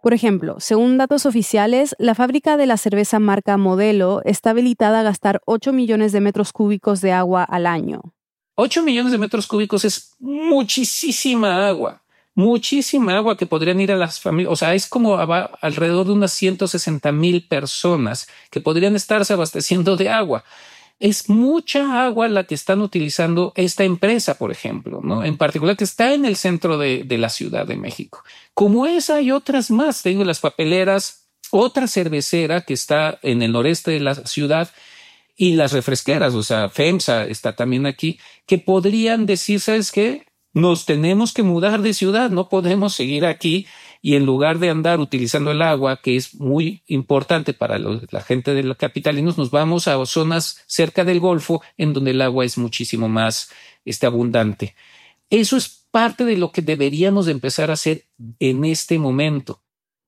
Por 0.01 0.13
ejemplo, 0.13 0.57
según 0.59 0.99
datos 0.99 1.25
oficiales, 1.25 1.95
la 1.97 2.13
fábrica 2.13 2.57
de 2.57 2.67
la 2.67 2.77
cerveza 2.77 3.17
marca 3.17 3.57
Modelo 3.57 4.21
está 4.23 4.51
habilitada 4.51 4.99
a 4.99 5.03
gastar 5.03 5.41
8 5.45 5.73
millones 5.73 6.11
de 6.11 6.21
metros 6.21 6.53
cúbicos 6.53 7.01
de 7.01 7.11
agua 7.11 7.43
al 7.43 7.65
año. 7.65 8.13
8 8.53 8.83
millones 8.83 9.11
de 9.11 9.17
metros 9.17 9.47
cúbicos 9.47 9.83
es 9.83 10.15
muchísima 10.19 11.67
agua, 11.67 12.03
muchísima 12.35 13.17
agua 13.17 13.35
que 13.35 13.47
podrían 13.47 13.81
ir 13.81 13.91
a 13.91 13.97
las 13.97 14.19
familias, 14.19 14.53
o 14.53 14.55
sea, 14.55 14.75
es 14.75 14.87
como 14.87 15.17
alrededor 15.17 16.05
de 16.05 16.13
unas 16.13 16.33
160 16.33 17.11
mil 17.11 17.47
personas 17.47 18.27
que 18.51 18.61
podrían 18.61 18.95
estarse 18.95 19.33
abasteciendo 19.33 19.97
de 19.97 20.09
agua 20.09 20.43
es 20.99 21.29
mucha 21.29 22.05
agua 22.05 22.27
la 22.29 22.45
que 22.45 22.55
están 22.55 22.81
utilizando 22.81 23.51
esta 23.55 23.83
empresa, 23.83 24.37
por 24.37 24.51
ejemplo, 24.51 25.01
¿no? 25.03 25.23
En 25.23 25.37
particular 25.37 25.75
que 25.75 25.83
está 25.83 26.13
en 26.13 26.25
el 26.25 26.35
centro 26.37 26.77
de, 26.77 27.05
la 27.17 27.29
Ciudad 27.29 27.67
de 27.67 27.75
México. 27.75 28.23
Como 28.53 28.85
esa 28.85 29.15
hay 29.15 29.31
otras 29.31 29.71
más, 29.71 30.01
tengo 30.01 30.23
las 30.23 30.39
papeleras, 30.39 31.27
otra 31.51 31.87
cervecera 31.87 32.61
que 32.61 32.73
está 32.73 33.19
en 33.21 33.41
el 33.41 33.51
noreste 33.51 33.91
de 33.91 33.99
la 33.99 34.15
ciudad 34.15 34.69
y 35.35 35.55
las 35.55 35.73
refresqueras, 35.73 36.33
o 36.33 36.43
sea, 36.43 36.69
FEMSA 36.69 37.25
está 37.25 37.55
también 37.55 37.85
aquí, 37.85 38.19
que 38.45 38.57
podrían 38.57 39.25
decir, 39.25 39.59
¿sabes 39.59 39.91
qué? 39.91 40.25
Nos 40.53 40.85
tenemos 40.85 41.33
que 41.33 41.43
mudar 41.43 41.81
de 41.81 41.93
ciudad, 41.93 42.29
no 42.29 42.47
podemos 42.47 42.95
seguir 42.95 43.25
aquí 43.25 43.67
y 44.05 44.15
en 44.15 44.23
lugar 44.23 44.59
de 44.59 44.69
andar 44.69 44.99
utilizando 44.99 45.49
el 45.49 45.63
agua, 45.63 45.99
que 45.99 46.15
es 46.15 46.35
muy 46.35 46.83
importante 46.85 47.53
para 47.53 47.79
la 47.79 48.21
gente 48.21 48.53
de 48.53 48.61
los 48.61 48.77
capitalinos, 48.77 49.35
nos 49.39 49.49
vamos 49.49 49.87
a 49.87 50.05
zonas 50.05 50.63
cerca 50.67 51.03
del 51.03 51.19
Golfo 51.19 51.63
en 51.75 51.91
donde 51.91 52.11
el 52.11 52.21
agua 52.21 52.45
es 52.45 52.59
muchísimo 52.59 53.09
más 53.09 53.49
este, 53.83 54.05
abundante. 54.05 54.75
Eso 55.31 55.57
es 55.57 55.87
parte 55.89 56.23
de 56.23 56.37
lo 56.37 56.51
que 56.51 56.61
deberíamos 56.61 57.27
empezar 57.27 57.71
a 57.71 57.73
hacer 57.73 58.05
en 58.37 58.63
este 58.63 58.99
momento. 58.99 59.63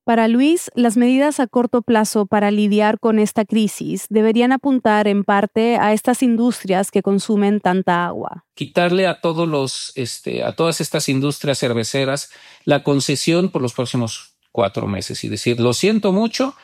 Para 0.08 0.30
Luis, 0.30 0.72
las 0.74 0.96
medidas 0.96 1.42
a 1.42 1.48
corto 1.48 1.82
plazo 1.82 2.28
para 2.28 2.50
lidiar 2.50 2.98
con 2.98 3.20
esta 3.20 3.44
crisis 3.44 4.06
deberían 4.10 4.54
apuntar 4.54 5.06
en 5.06 5.26
parte 5.26 5.76
a 5.76 5.92
estas 5.92 6.24
industrias 6.24 6.92
que 6.92 7.02
consumen 7.02 7.60
tanta 7.60 8.06
agua. 8.06 8.46
Quitarle 8.54 9.06
a 9.06 9.20
todos 9.20 9.50
los, 9.50 9.92
este, 9.96 10.46
a 10.46 10.56
todas 10.56 10.80
estas 10.80 11.10
industrias 11.10 11.60
cerveceras 11.60 12.30
la 12.64 12.84
concesión 12.84 13.50
por 13.50 13.62
los 13.62 13.74
próximos 13.74 14.38
cuatro 14.54 14.88
meses 14.88 15.26
y 15.26 15.28
decir, 15.28 15.60
lo 15.60 15.74
siento 15.74 16.14
mucho, 16.14 16.56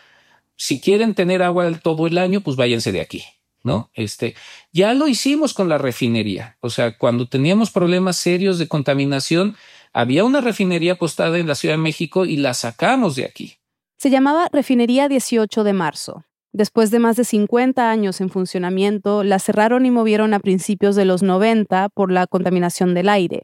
si 0.55 0.79
quieren 0.79 1.13
tener 1.13 1.43
agua 1.43 1.69
todo 1.79 2.07
el 2.07 2.19
año, 2.19 2.39
pues 2.39 2.55
váyanse 2.55 2.93
de 2.93 3.01
aquí. 3.01 3.25
¿no? 3.61 3.91
Este, 3.93 4.35
ya 4.71 4.93
lo 4.93 5.09
hicimos 5.09 5.53
con 5.53 5.67
la 5.67 5.77
refinería. 5.77 6.57
O 6.61 6.69
sea, 6.69 6.97
cuando 6.97 7.27
teníamos 7.27 7.71
problemas 7.71 8.15
serios 8.15 8.57
de 8.57 8.69
contaminación, 8.69 9.57
había 9.93 10.23
una 10.23 10.41
refinería 10.41 10.95
postada 10.95 11.37
en 11.37 11.47
la 11.47 11.55
Ciudad 11.55 11.75
de 11.75 11.81
México 11.81 12.25
y 12.25 12.37
la 12.37 12.53
sacamos 12.53 13.15
de 13.15 13.25
aquí. 13.25 13.57
Se 13.97 14.09
llamaba 14.09 14.49
Refinería 14.51 15.07
18 15.07 15.63
de 15.63 15.73
marzo. 15.73 16.25
Después 16.51 16.91
de 16.91 16.99
más 16.99 17.15
de 17.15 17.23
50 17.23 17.89
años 17.89 18.19
en 18.19 18.29
funcionamiento, 18.29 19.23
la 19.23 19.39
cerraron 19.39 19.85
y 19.85 19.91
movieron 19.91 20.33
a 20.33 20.39
principios 20.39 20.95
de 20.95 21.05
los 21.05 21.23
90 21.23 21.89
por 21.89 22.11
la 22.11 22.27
contaminación 22.27 22.93
del 22.93 23.09
aire. 23.09 23.43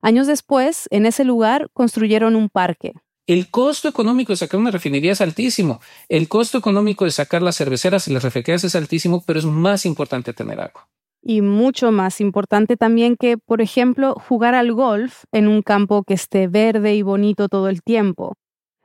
Años 0.00 0.26
después, 0.26 0.88
en 0.90 1.06
ese 1.06 1.24
lugar, 1.24 1.68
construyeron 1.72 2.36
un 2.36 2.48
parque. 2.48 2.94
El 3.26 3.50
costo 3.50 3.88
económico 3.88 4.32
de 4.32 4.38
sacar 4.38 4.58
una 4.58 4.70
refinería 4.70 5.12
es 5.12 5.20
altísimo. 5.20 5.80
El 6.08 6.28
costo 6.28 6.58
económico 6.58 7.04
de 7.04 7.10
sacar 7.10 7.42
las 7.42 7.56
cerveceras 7.56 8.08
y 8.08 8.12
las 8.12 8.22
refresqueras 8.22 8.64
es 8.64 8.74
altísimo, 8.74 9.22
pero 9.26 9.38
es 9.38 9.44
más 9.44 9.84
importante 9.84 10.32
tener 10.32 10.60
agua 10.60 10.88
y 11.28 11.42
mucho 11.42 11.92
más 11.92 12.22
importante 12.22 12.78
también 12.78 13.14
que, 13.14 13.36
por 13.36 13.60
ejemplo, 13.60 14.14
jugar 14.14 14.54
al 14.54 14.72
golf 14.72 15.24
en 15.30 15.46
un 15.46 15.60
campo 15.60 16.02
que 16.02 16.14
esté 16.14 16.48
verde 16.48 16.94
y 16.94 17.02
bonito 17.02 17.50
todo 17.50 17.68
el 17.68 17.82
tiempo. 17.82 18.32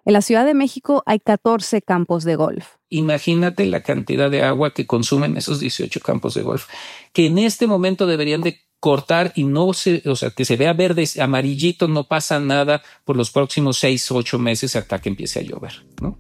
En 0.04 0.12
la 0.12 0.22
Ciudad 0.22 0.46
de 0.46 0.54
México 0.54 1.04
hay 1.06 1.20
14 1.20 1.82
campos 1.82 2.26
de 2.26 2.36
golf. 2.36 2.76
Imagínate 2.90 3.66
la 3.66 3.82
cantidad 3.82 4.30
de 4.30 4.44
agua 4.44 4.74
que 4.74 4.86
consumen 4.86 5.38
esos 5.38 5.62
18 5.62 6.02
campos 6.02 6.34
de 6.34 6.42
golf, 6.42 6.68
que 7.14 7.28
en 7.28 7.38
este 7.38 7.66
momento 7.66 8.08
deberían 8.08 8.42
de 8.42 8.60
cortar 8.82 9.32
y 9.36 9.46
no 9.46 9.72
se, 9.72 10.04
o 10.06 10.18
sea, 10.18 10.32
que 10.32 10.44
se 10.44 10.58
vea 10.58 10.74
verde, 10.74 11.08
amarillito, 11.22 11.88
no 11.88 12.10
pasa 12.10 12.42
nada 12.42 12.84
por 13.06 13.16
los 13.16 13.32
próximos 13.32 13.78
6 13.78 14.12
o 14.12 14.16
8 14.18 14.38
meses 14.38 14.76
hasta 14.76 15.00
que 15.00 15.08
empiece 15.08 15.40
a 15.40 15.44
llover, 15.44 15.86
¿no? 16.02 16.20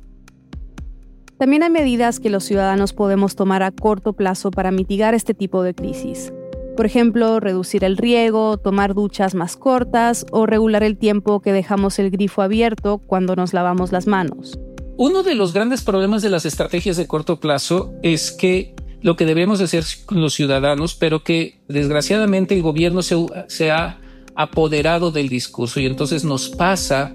También 1.43 1.63
hay 1.63 1.71
medidas 1.71 2.21
que 2.21 2.29
los 2.29 2.45
ciudadanos 2.45 2.93
podemos 2.93 3.36
tomar 3.36 3.63
a 3.63 3.71
corto 3.71 4.13
plazo 4.13 4.49
para 4.49 4.71
mitigar 4.71 5.13
este 5.13 5.34
tipo 5.34 5.62
de 5.62 5.73
crisis. 5.73 6.32
Por 6.77 6.86
ejemplo, 6.86 7.41
reducir 7.41 7.84
el 7.84 7.97
riego, 7.97 8.56
tomar 8.56 8.93
duchas 8.93 9.36
más 9.36 9.58
cortas 9.58 10.25
o 10.32 10.45
regular 10.45 10.84
el 10.84 10.97
tiempo 10.97 11.41
que 11.41 11.51
dejamos 11.51 11.99
el 11.99 12.12
grifo 12.12 12.43
abierto 12.43 12.97
cuando 12.97 13.36
nos 13.36 13.51
lavamos 13.51 13.91
las 13.91 14.08
manos. 14.08 14.58
Uno 14.95 15.21
de 15.21 15.36
los 15.36 15.53
grandes 15.53 15.82
problemas 15.82 16.21
de 16.21 16.29
las 16.29 16.45
estrategias 16.45 16.95
de 16.95 17.08
corto 17.08 17.41
plazo 17.41 17.93
es 18.03 18.32
que 18.32 18.73
lo 19.01 19.17
que 19.17 19.25
debemos 19.25 19.60
hacer 19.60 19.84
con 20.06 20.21
los 20.21 20.34
ciudadanos, 20.36 20.95
pero 20.95 21.25
que 21.25 21.60
desgraciadamente 21.67 22.56
el 22.56 22.62
gobierno 22.62 23.01
se, 23.01 23.69
ha 23.69 23.99
apoderado 24.34 25.12
del 25.12 25.27
discurso 25.27 25.82
y 25.82 25.88
entonces 25.88 26.23
nos 26.23 26.47
pasa 26.47 27.13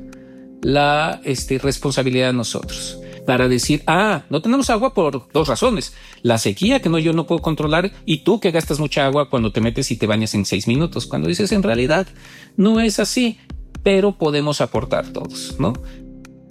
la 0.61 1.19
este, 1.25 1.57
responsabilidad 1.57 2.29
a 2.29 2.35
nosotros 2.35 2.99
para 3.29 3.47
decir, 3.47 3.83
ah, 3.87 4.23
no 4.31 4.41
tenemos 4.41 4.71
agua 4.71 4.95
por 4.95 5.31
dos 5.35 5.49
razones. 5.49 5.93
La 6.23 6.39
sequía 6.39 6.81
que 6.81 6.89
no 6.89 6.99
yo 6.99 7.13
no 7.13 7.27
puedo 7.27 7.43
controlar 7.43 7.93
y 8.07 8.25
tú 8.25 8.41
que 8.41 8.53
gastas 8.53 8.81
mucha 8.81 9.05
agua 9.05 9.29
cuando 9.29 9.53
te 9.53 9.61
metes 9.61 9.91
y 9.91 9.99
te 9.99 10.07
bañas 10.07 10.35
en 10.35 10.47
seis 10.47 10.67
minutos. 10.67 11.05
Cuando 11.05 11.29
dices 11.29 11.53
en 11.53 11.63
realidad 11.63 12.07
no 12.57 12.81
es 12.81 12.99
así, 12.99 13.39
pero 13.83 14.13
podemos 14.13 14.63
aportar 14.63 15.09
todos, 15.09 15.57
¿no? 15.59 15.75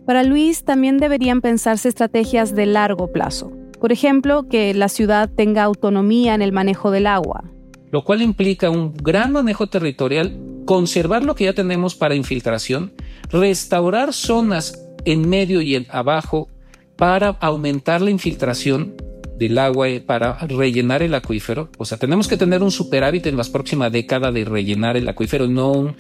Para 0.06 0.22
Luis 0.22 0.66
también 0.66 1.00
deberían 1.00 1.42
pensarse 1.42 1.90
estrategias 1.90 2.54
de 2.54 2.68
largo 2.68 3.12
plazo. 3.12 3.52
Por 3.82 3.92
ejemplo, 3.92 4.48
que 4.48 4.76
la 4.76 4.88
ciudad 4.88 5.32
tenga 5.36 5.63
autonomía 5.63 6.36
en 6.36 6.44
el 6.44 6.52
manejo 6.52 6.92
del 6.92 7.08
agua. 7.08 7.44
Lo 7.90 8.04
cual 8.04 8.22
implica 8.22 8.70
un 8.70 8.94
gran 8.94 9.32
manejo 9.32 9.66
territorial, 9.66 10.40
conservar 10.68 11.24
lo 11.24 11.34
que 11.34 11.46
ya 11.46 11.54
tenemos 11.54 11.96
para 11.96 12.13
infiltración, 12.13 12.94
restaurar 13.32 14.13
zonas 14.13 14.80
en 15.06 15.28
medio 15.28 15.62
y 15.62 15.74
en 15.74 15.88
abajo 15.90 16.50
para 16.98 17.30
aumentar 17.40 18.02
la 18.02 18.12
infiltración 18.12 18.96
del 19.38 19.58
agua 19.60 19.88
eh, 19.90 20.02
para 20.02 20.38
rellenar 20.48 21.04
el 21.04 21.14
acuífero. 21.14 21.70
O 21.78 21.86
sea, 21.86 21.98
tenemos 21.98 22.28
que 22.28 22.38
tener 22.38 22.64
un 22.64 22.72
superávit 22.72 23.28
en 23.28 23.38
la 23.38 23.44
próxima 23.44 23.90
década 23.90 24.32
de 24.32 24.46
rellenar 24.46 24.98
el 24.98 25.08
acuífero, 25.08 25.48
no 25.48 25.72
un, 25.72 25.96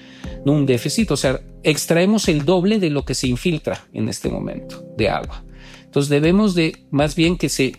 no 0.45 0.53
un 0.53 0.65
déficit. 0.65 1.11
O 1.11 1.17
sea, 1.17 1.39
extraemos 1.63 2.27
el 2.27 2.45
doble 2.45 2.79
de 2.79 2.89
lo 2.89 3.05
que 3.05 3.15
se 3.15 3.27
infiltra 3.27 3.85
en 3.93 4.09
este 4.09 4.29
momento 4.29 4.83
de 4.97 5.09
agua. 5.09 5.43
Entonces 5.85 6.09
debemos 6.09 6.55
de 6.55 6.85
más 6.91 7.15
bien 7.15 7.37
que 7.37 7.49
se 7.49 7.73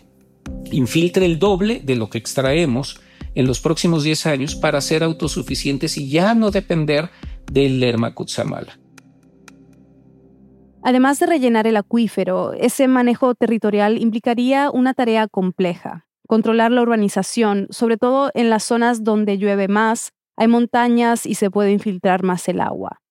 infiltre 0.71 1.25
el 1.25 1.39
doble 1.39 1.81
de 1.83 1.95
lo 1.95 2.09
que 2.09 2.17
extraemos 2.17 2.99
en 3.35 3.45
los 3.45 3.59
próximos 3.59 4.03
10 4.03 4.25
años 4.25 4.55
para 4.55 4.81
ser 4.81 5.03
autosuficientes 5.03 5.97
y 5.97 6.09
ya 6.09 6.33
no 6.33 6.51
depender 6.51 7.09
del 7.51 7.79
Lerma 7.79 8.13
Kutsamala. 8.13 8.79
Además 10.81 11.19
de 11.19 11.25
rellenar 11.25 11.67
el 11.67 11.77
acuífero, 11.77 12.53
ese 12.53 12.87
manejo 12.87 13.35
territorial 13.35 14.01
implicaría 14.01 14.71
una 14.71 14.93
tarea 14.93 15.27
compleja. 15.27 16.05
Controlar 16.27 16.71
la 16.71 16.81
urbanización, 16.81 17.67
sobre 17.69 17.97
todo 17.97 18.31
en 18.33 18.49
las 18.49 18.63
zonas 18.63 19.03
donde 19.03 19.37
llueve 19.37 19.67
más, 19.67 20.11
hay 20.37 20.47
montañas 20.47 21.25
y 21.25 21.35
se 21.35 21.51
puede 21.51 21.71
infiltrar 21.71 22.23
más 22.23 22.47
el 22.47 22.61
agua. 22.61 23.01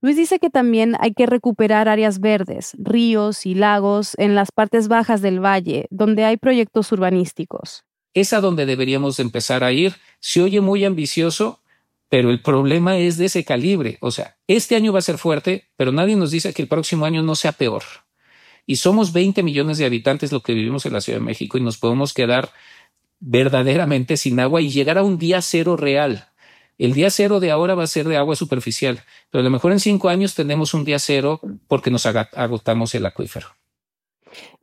Luis 0.00 0.16
dice 0.16 0.38
que 0.38 0.48
también 0.48 0.94
hay 1.00 1.12
que 1.12 1.26
recuperar 1.26 1.88
áreas 1.88 2.20
verdes, 2.20 2.76
ríos 2.78 3.46
y 3.46 3.56
lagos 3.56 4.14
en 4.16 4.36
las 4.36 4.52
partes 4.52 4.86
bajas 4.86 5.20
del 5.20 5.44
valle, 5.44 5.88
donde 5.90 6.24
hay 6.24 6.36
proyectos 6.36 6.92
urbanísticos. 6.92 7.82
Es 8.14 8.32
a 8.32 8.40
donde 8.40 8.64
deberíamos 8.64 9.18
empezar 9.18 9.64
a 9.64 9.72
ir. 9.72 9.94
Se 10.20 10.40
oye 10.40 10.60
muy 10.60 10.84
ambicioso, 10.84 11.60
pero 12.08 12.30
el 12.30 12.40
problema 12.40 12.96
es 12.96 13.18
de 13.18 13.26
ese 13.26 13.44
calibre. 13.44 13.98
O 14.00 14.10
sea, 14.10 14.36
este 14.46 14.76
año 14.76 14.92
va 14.92 15.00
a 15.00 15.02
ser 15.02 15.18
fuerte, 15.18 15.68
pero 15.76 15.92
nadie 15.92 16.16
nos 16.16 16.30
dice 16.30 16.52
que 16.54 16.62
el 16.62 16.68
próximo 16.68 17.04
año 17.04 17.22
no 17.22 17.34
sea 17.34 17.52
peor. 17.52 17.82
Y 18.66 18.76
somos 18.76 19.12
20 19.12 19.42
millones 19.42 19.78
de 19.78 19.86
habitantes 19.86 20.32
lo 20.32 20.42
que 20.42 20.54
vivimos 20.54 20.84
en 20.86 20.92
la 20.92 21.00
Ciudad 21.00 21.18
de 21.18 21.24
México 21.24 21.58
y 21.58 21.62
nos 21.62 21.78
podemos 21.78 22.12
quedar 22.12 22.50
verdaderamente 23.20 24.16
sin 24.16 24.38
agua 24.40 24.60
y 24.60 24.70
llegar 24.70 24.98
a 24.98 25.02
un 25.02 25.18
día 25.18 25.42
cero 25.42 25.76
real. 25.76 26.28
El 26.78 26.92
día 26.92 27.10
cero 27.10 27.40
de 27.40 27.50
ahora 27.50 27.74
va 27.74 27.84
a 27.84 27.88
ser 27.88 28.06
de 28.06 28.16
agua 28.16 28.36
superficial, 28.36 29.02
pero 29.30 29.40
a 29.40 29.44
lo 29.44 29.50
mejor 29.50 29.72
en 29.72 29.80
cinco 29.80 30.08
años 30.08 30.34
tenemos 30.34 30.74
un 30.74 30.84
día 30.84 30.98
cero 30.98 31.40
porque 31.66 31.90
nos 31.90 32.06
agotamos 32.06 32.94
el 32.94 33.04
acuífero. 33.04 33.48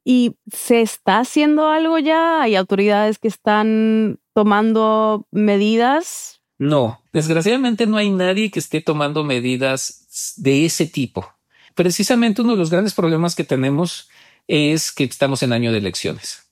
¿Y 0.04 0.36
se 0.52 0.82
está 0.82 1.20
haciendo 1.20 1.68
algo 1.68 1.98
ya? 2.00 2.44
¿Hay 2.44 2.56
autoridades 2.56 3.20
que 3.20 3.28
están 3.28 4.20
tomando 4.34 5.26
medidas? 5.32 6.35
No, 6.58 7.02
desgraciadamente 7.12 7.86
no 7.86 7.98
hay 7.98 8.10
nadie 8.10 8.50
que 8.50 8.60
esté 8.60 8.82
tomando 8.82 9.24
medidas 9.24 10.36
de 10.38 10.66
ese 10.66 10.86
tipo. 10.86 11.30
Precisamente 11.74 12.42
uno 12.42 12.54
de 12.54 12.58
los 12.58 12.70
grandes 12.70 12.94
problemas 12.94 13.36
que 13.36 13.44
tenemos 13.44 14.10
es 14.48 14.92
que 14.92 15.04
estamos 15.04 15.44
en 15.44 15.52
año 15.52 15.72
de 15.72 15.80
elecciones. 15.80 16.46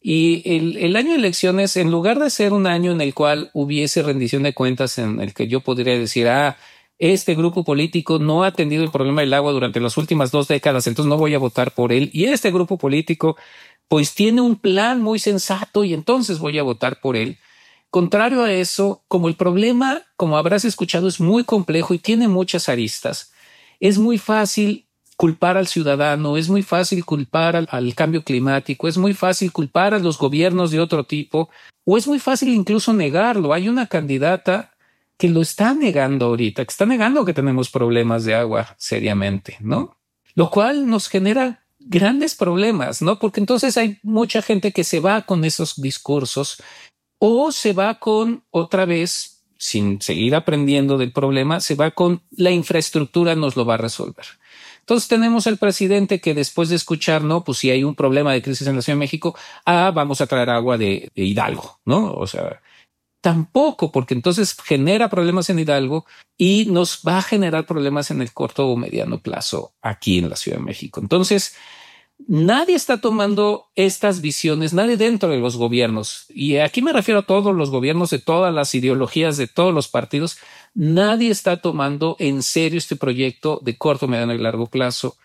Y 0.00 0.42
el, 0.44 0.96
año 0.96 1.10
de 1.10 1.18
elecciones, 1.18 1.76
en 1.76 1.90
lugar 1.90 2.18
de 2.18 2.30
ser 2.30 2.52
un 2.52 2.66
año 2.66 2.90
en 2.90 3.00
el 3.00 3.14
cual 3.14 3.50
hubiese 3.52 4.02
rendición 4.02 4.42
de 4.42 4.54
cuentas 4.54 4.98
en 4.98 5.20
el 5.20 5.32
que 5.32 5.46
yo 5.46 5.60
podría 5.60 5.96
decir, 5.96 6.26
ah, 6.28 6.56
este 6.98 7.34
grupo 7.34 7.62
político 7.62 8.18
no 8.18 8.42
ha 8.42 8.48
atendido 8.48 8.82
el 8.82 8.90
problema 8.90 9.20
del 9.20 9.34
agua 9.34 9.52
durante 9.52 9.80
las 9.80 9.96
últimas 9.96 10.32
dos 10.32 10.48
décadas, 10.48 10.86
entonces 10.86 11.08
no 11.08 11.18
voy 11.18 11.34
a 11.34 11.38
votar 11.38 11.72
por 11.72 11.92
él. 11.92 12.10
Y 12.12 12.24
este 12.24 12.50
grupo 12.50 12.78
político, 12.78 13.36
pues 13.86 14.14
tiene 14.14 14.40
un 14.40 14.56
plan 14.56 15.00
muy 15.00 15.20
sensato 15.20 15.84
y 15.84 15.94
entonces 15.94 16.38
voy 16.40 16.58
a 16.58 16.62
votar 16.64 17.00
por 17.00 17.16
él. 17.16 17.38
Contrario 17.92 18.42
a 18.42 18.50
eso, 18.50 19.04
como 19.06 19.28
el 19.28 19.34
problema, 19.34 20.00
como 20.16 20.38
habrás 20.38 20.64
escuchado, 20.64 21.08
es 21.08 21.20
muy 21.20 21.44
complejo 21.44 21.92
y 21.92 21.98
tiene 21.98 22.26
muchas 22.26 22.70
aristas, 22.70 23.34
es 23.80 23.98
muy 23.98 24.16
fácil 24.16 24.86
culpar 25.18 25.58
al 25.58 25.66
ciudadano, 25.66 26.38
es 26.38 26.48
muy 26.48 26.62
fácil 26.62 27.04
culpar 27.04 27.54
al, 27.68 27.94
cambio 27.94 28.24
climático, 28.24 28.88
es 28.88 28.96
muy 28.96 29.12
fácil 29.12 29.52
culpar 29.52 29.92
a 29.92 29.98
los 29.98 30.16
gobiernos 30.16 30.70
de 30.70 30.80
otro 30.80 31.04
tipo, 31.04 31.50
o 31.84 31.98
es 31.98 32.08
muy 32.08 32.18
fácil 32.18 32.48
incluso 32.54 32.94
negarlo. 32.94 33.52
Hay 33.52 33.68
una 33.68 33.86
candidata 33.86 34.72
que 35.18 35.28
lo 35.28 35.42
está 35.42 35.74
negando 35.74 36.24
ahorita, 36.24 36.64
que 36.64 36.70
está 36.70 36.86
negando 36.86 37.26
que 37.26 37.34
tenemos 37.34 37.68
problemas 37.68 38.24
de 38.24 38.34
agua 38.34 38.74
seriamente, 38.78 39.58
¿no? 39.60 39.98
Lo 40.34 40.48
cual 40.48 40.88
nos 40.88 41.08
genera 41.08 41.62
grandes 41.78 42.34
problemas, 42.36 43.02
¿no? 43.02 43.18
Porque 43.18 43.40
entonces 43.40 43.76
hay 43.76 43.98
mucha 44.02 44.40
gente 44.40 44.72
que 44.72 44.82
se 44.82 45.00
va 45.00 45.20
con 45.26 45.44
esos 45.44 45.78
discursos 45.78 46.56
o 47.24 47.52
se 47.52 47.72
va 47.72 48.00
con 48.00 48.42
otra 48.50 48.84
vez, 48.84 49.44
sin 49.56 50.02
seguir 50.02 50.34
aprendiendo 50.34 50.98
del 50.98 51.12
problema, 51.12 51.60
se 51.60 51.76
va 51.76 51.92
con 51.92 52.20
la 52.32 52.50
infraestructura 52.50 53.36
nos 53.36 53.54
lo 53.54 53.64
va 53.64 53.74
a 53.74 53.76
resolver. 53.76 54.26
Entonces 54.80 55.08
tenemos 55.08 55.46
al 55.46 55.56
presidente 55.56 56.20
que 56.20 56.34
después 56.34 56.68
de 56.68 56.74
escuchar, 56.74 57.22
no, 57.22 57.44
pues 57.44 57.58
si 57.58 57.70
hay 57.70 57.84
un 57.84 57.94
problema 57.94 58.32
de 58.32 58.42
crisis 58.42 58.66
en 58.66 58.74
la 58.74 58.82
Ciudad 58.82 58.96
de 58.96 59.04
México, 59.04 59.36
ah, 59.64 59.92
vamos 59.94 60.20
a 60.20 60.26
traer 60.26 60.50
agua 60.50 60.76
de, 60.76 61.12
Hidalgo, 61.14 61.78
¿no? 61.84 62.12
O 62.12 62.26
sea, 62.26 62.60
tampoco, 63.20 63.92
porque 63.92 64.14
entonces 64.14 64.56
genera 64.60 65.08
problemas 65.08 65.48
en 65.48 65.60
Hidalgo 65.60 66.04
y 66.36 66.66
nos 66.70 67.02
va 67.06 67.18
a 67.18 67.22
generar 67.22 67.66
problemas 67.66 68.10
en 68.10 68.20
el 68.20 68.32
corto 68.32 68.66
o 68.66 68.76
mediano 68.76 69.20
plazo 69.20 69.74
aquí 69.80 70.18
en 70.18 70.28
la 70.28 70.34
Ciudad 70.34 70.58
de 70.58 70.64
México. 70.64 70.98
Entonces, 71.00 71.54
nadie 72.28 72.74
está 72.74 73.00
tomando 73.00 73.70
estas 73.74 74.20
visiones, 74.20 74.72
nadie 74.72 74.96
dentro 74.96 75.28
de 75.28 75.38
los 75.38 75.56
gobiernos, 75.56 76.26
y 76.28 76.56
aquí 76.56 76.82
me 76.82 76.92
refiero 76.92 77.20
a 77.20 77.26
todos 77.26 77.54
los 77.54 77.70
gobiernos 77.70 78.10
de 78.10 78.18
todas 78.18 78.52
las 78.52 78.74
ideologías 78.74 79.36
de 79.36 79.46
todos 79.46 79.74
los 79.74 79.88
partidos, 79.88 80.38
nadie 80.74 81.30
está 81.30 81.60
tomando 81.60 82.16
en 82.18 82.42
serio 82.42 82.78
este 82.78 82.96
proyecto 82.96 83.60
de 83.62 83.76
corto, 83.76 84.08
mediano 84.08 84.34
y 84.34 84.38
largo 84.38 84.66
plazo. 84.66 85.16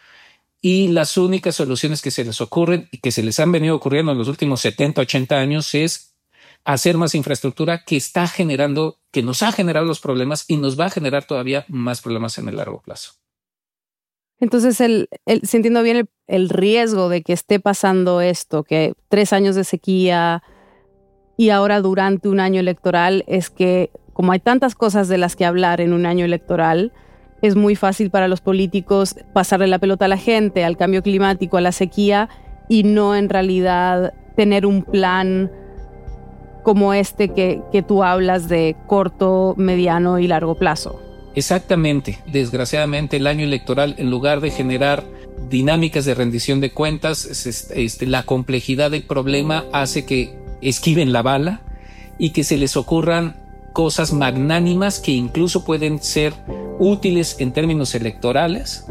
Y 0.60 0.88
las 0.88 1.18
únicas 1.18 1.56
soluciones 1.56 2.02
que 2.02 2.12
se 2.12 2.26
les 2.26 2.42
ocurren 2.42 2.90
y 2.92 2.98
que 2.98 3.12
se 3.12 3.22
les 3.22 3.40
han 3.40 3.52
venido 3.52 3.76
ocurriendo 3.76 4.12
en 4.12 4.18
los 4.18 4.28
últimos 4.28 4.60
70, 4.62 5.02
80 5.02 5.38
años 5.38 5.76
es 5.76 6.16
hacer 6.66 6.98
más 6.98 7.16
infraestructura 7.16 7.84
que 7.86 7.96
está 7.96 8.28
generando, 8.28 9.00
que 9.12 9.24
nos 9.24 9.44
ha 9.44 9.52
generado 9.52 9.86
los 9.86 10.00
problemas 10.00 10.46
y 10.48 10.58
nos 10.58 10.78
va 10.78 10.88
a 10.88 10.90
generar 10.90 11.26
todavía 11.26 11.66
más 11.70 12.02
problemas 12.02 12.38
en 12.40 12.50
el 12.50 12.58
largo 12.58 12.82
plazo. 12.82 13.14
Entonces, 14.39 14.80
el, 14.82 15.10
el, 15.26 15.41
sintiendo 15.41 15.82
bien 15.82 15.97
el, 15.97 16.10
el, 16.28 16.50
riesgo 16.50 17.10
de 17.10 17.23
que 17.23 17.34
esté 17.34 17.60
pasando 17.60 18.21
esto, 18.21 18.63
que 18.63 18.93
tres 19.10 19.34
años 19.34 19.56
de 19.56 19.63
sequía 19.63 20.43
y 21.38 21.50
ahora 21.50 21.82
durante 21.82 22.30
un 22.30 22.39
año 22.39 22.60
electoral, 22.60 23.23
es 23.28 23.50
que 23.50 23.91
como 24.13 24.32
hay 24.32 24.39
tantas 24.39 24.73
cosas 24.73 25.08
de 25.08 25.19
las 25.19 25.36
que 25.36 25.45
hablar 25.45 25.80
en 25.80 25.93
un 25.93 26.08
año 26.08 26.26
electoral, 26.26 26.91
es 27.43 27.56
muy 27.56 27.76
fácil 27.76 28.10
para 28.10 28.28
los 28.28 28.41
políticos 28.41 29.15
pasarle 29.34 29.67
la 29.67 29.78
pelota 29.78 30.06
a 30.06 30.08
la 30.08 30.17
gente, 30.17 30.65
al 30.65 30.76
cambio 30.76 31.04
climático, 31.04 31.58
a 31.58 31.62
la 31.62 31.71
sequía, 31.71 32.28
y 32.67 32.84
no 32.84 33.15
en 33.15 33.30
realidad 33.30 34.13
tener 34.36 34.65
un 34.65 34.82
plan 34.84 35.52
como 36.63 36.93
este 36.93 37.30
que, 37.30 37.62
que 37.71 37.84
tú 37.84 38.04
hablas 38.04 38.50
de 38.50 38.76
corto, 38.88 39.54
mediano 39.56 40.19
y 40.19 40.28
largo 40.28 40.56
plazo. 40.56 41.07
Exactamente. 41.38 42.17
Desgraciadamente 42.26 43.17
el 43.17 43.28
año 43.28 43.43
electoral, 43.43 43.93
en 44.00 44.10
lugar 44.10 44.41
de 44.41 44.50
generar 44.50 45.04
dinámicas 45.52 46.04
de 46.04 46.15
rendición 46.15 46.62
de 46.62 46.71
cuentas, 46.71 47.26
este, 47.45 48.08
la 48.08 48.23
complejidad 48.23 48.89
del 48.89 49.04
problema 49.04 49.65
hace 49.71 50.04
que 50.04 50.36
esquiven 50.63 51.13
la 51.13 51.21
bala 51.21 51.62
y 52.17 52.32
que 52.32 52.43
se 52.43 52.58
les 52.58 52.76
ocurran 52.76 53.36
cosas 53.71 54.13
magnánimas 54.13 55.00
que 55.00 55.12
incluso 55.12 55.63
pueden 55.63 56.02
ser 56.02 56.34
útiles 56.80 57.36
en 57.38 57.54
términos 57.54 57.93
electorales 57.93 58.88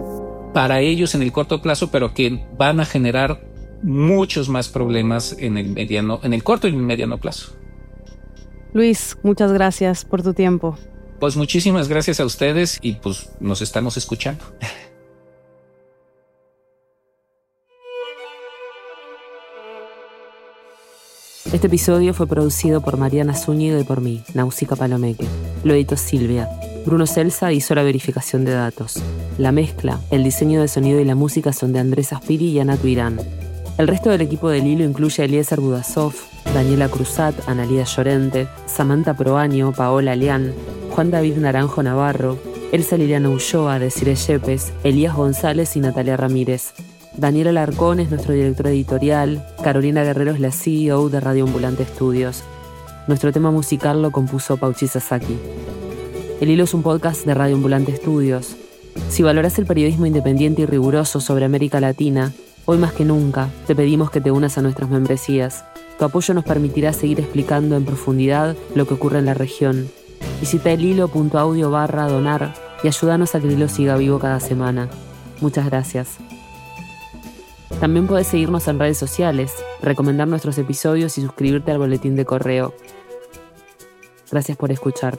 para 0.54 0.78
ellos 0.78 1.16
en 1.16 1.22
el 1.22 1.32
corto 1.32 1.61
plazo, 1.61 1.90
pero 1.90 2.14
que 2.14 2.44
van 2.56 2.78
a 2.78 2.85
generar 2.85 3.40
muchos 3.82 4.48
más 4.48 4.68
problemas 4.68 5.35
en 5.40 5.59
el 5.59 5.70
mediano, 5.70 6.20
en 6.22 6.32
el 6.32 6.44
corto 6.44 6.68
y 6.68 6.70
el 6.70 6.76
mediano 6.76 7.18
plazo. 7.18 7.56
Luis, 8.72 9.18
muchas 9.24 9.52
gracias 9.52 10.04
por 10.04 10.22
tu 10.22 10.32
tiempo. 10.32 10.78
Pues 11.18 11.37
muchísimas 11.37 11.88
gracias 11.88 12.20
a 12.20 12.26
ustedes 12.26 12.79
y 12.83 12.94
pues 12.94 13.31
nos 13.40 13.62
estamos 13.62 13.96
escuchando. 13.96 14.44
Este 21.52 21.68
episodio 21.68 22.12
fue 22.12 22.26
producido 22.26 22.83
por 22.83 22.98
Mariana 22.98 23.35
Zúñiga 23.35 23.81
y 23.81 23.85
por 23.85 24.02
mí, 24.02 24.22
Nausica 24.35 24.76
Palomeque. 24.76 25.26
Lo 25.64 25.72
editó 25.72 25.96
Silvia. 25.96 26.50
Bruno 26.85 27.07
Celsa 27.07 27.52
hizo 27.52 27.74
la 27.74 27.83
verificación 27.83 28.44
de 28.44 28.52
datos. 28.52 29.02
La 29.38 29.52
mezcla, 29.52 30.00
el 30.11 30.22
diseño 30.22 30.61
de 30.61 30.68
sonido 30.68 31.00
y 31.00 31.05
la 31.05 31.14
música 31.14 31.52
son 31.52 31.72
de 31.72 31.79
Andrés 31.79 32.12
Aspiri 32.12 32.50
y 32.50 32.59
Ana 32.59 32.76
Tuirán. 32.76 33.18
El 33.79 33.88
resto 33.88 34.11
del 34.11 34.20
equipo 34.20 34.50
del 34.50 34.66
hilo 34.66 34.85
incluye 34.85 35.22
a 35.22 35.26
Eliezer 35.26 35.61
Budasov, 35.61 36.14
Daniela 36.52 36.88
Cruzat, 36.88 37.48
Analia 37.48 37.85
Llorente, 37.85 38.48
Samantha 38.66 39.14
Proaño, 39.14 39.72
Paola 39.72 40.14
Leán, 40.14 40.52
Juan 40.96 41.11
David 41.11 41.37
Naranjo 41.37 41.82
Navarro, 41.82 42.38
Elsa 42.72 42.96
Liliana 42.96 43.28
Ulloa, 43.28 43.78
Desire 43.78 44.14
Yepes, 44.14 44.72
Elías 44.82 45.14
González 45.14 45.76
y 45.76 45.80
Natalia 45.80 46.16
Ramírez. 46.16 46.72
Daniela 47.14 47.50
Alarcón 47.50 48.00
es 48.00 48.09
nuestro 48.09 48.32
director 48.32 48.68
editorial, 48.68 49.46
Carolina 49.62 50.04
Guerrero 50.04 50.30
es 50.30 50.40
la 50.40 50.52
CEO 50.52 51.11
de 51.11 51.20
Radio 51.20 51.44
Ambulante 51.44 51.82
Estudios. 51.82 52.44
Nuestro 53.09 53.30
tema 53.30 53.50
musical 53.50 54.00
lo 54.00 54.11
compuso 54.11 54.56
Pauchi 54.56 54.87
Sasaki. 54.87 55.37
El 56.40 56.48
Hilo 56.48 56.64
es 56.64 56.72
un 56.72 56.82
podcast 56.82 57.26
de 57.26 57.35
Radio 57.35 57.56
Ambulante 57.56 57.92
Estudios. 57.92 58.56
Si 59.11 59.22
valoras 59.22 59.59
el 59.59 59.66
periodismo 59.66 60.06
independiente 60.06 60.62
y 60.62 60.66
riguroso 60.66 61.20
sobre 61.20 61.44
América 61.44 61.78
Latina, 61.78 62.32
hoy 62.64 62.78
más 62.78 62.94
que 62.94 63.04
nunca 63.04 63.50
te 63.66 63.76
pedimos 63.76 64.11
que 64.11 64.22
te 64.22 64.30
unas 64.30 64.56
a 64.56 64.62
nuestras 64.62 64.88
membresías. 64.88 65.62
Tu 65.98 66.06
apoyo 66.06 66.32
nos 66.32 66.44
permitirá 66.44 66.94
seguir 66.94 67.20
explicando 67.20 67.76
en 67.76 67.85
profundidad 67.85 68.56
lo 68.74 68.87
que 68.87 68.94
ocurre 68.94 69.18
en 69.18 69.26
la 69.26 69.35
región 69.35 69.90
Visita 70.40 70.70
el 70.70 70.85
hilo.audio 70.85 71.70
barra 71.70 72.09
donar 72.09 72.55
y 72.83 72.88
ayúdanos 72.88 73.35
a 73.35 73.40
que 73.40 73.46
el 73.46 73.55
hilo 73.55 73.68
siga 73.68 73.96
vivo 73.96 74.18
cada 74.18 74.40
semana. 74.40 74.88
Muchas 75.40 75.66
gracias. 75.66 76.18
También 77.81 78.07
puedes 78.07 78.26
seguirnos 78.26 78.68
en 78.68 78.79
redes 78.79 78.98
sociales, 78.98 79.52
recomendar 79.83 80.29
nuestros 80.29 80.57
episodios 80.59 81.18
y 81.18 81.22
suscribirte 81.22 81.72
al 81.72 81.79
boletín 81.79 82.16
de 82.16 82.24
correo. 82.24 82.74
Gracias 84.31 84.57
por 84.57 84.72
escuchar. 84.72 85.18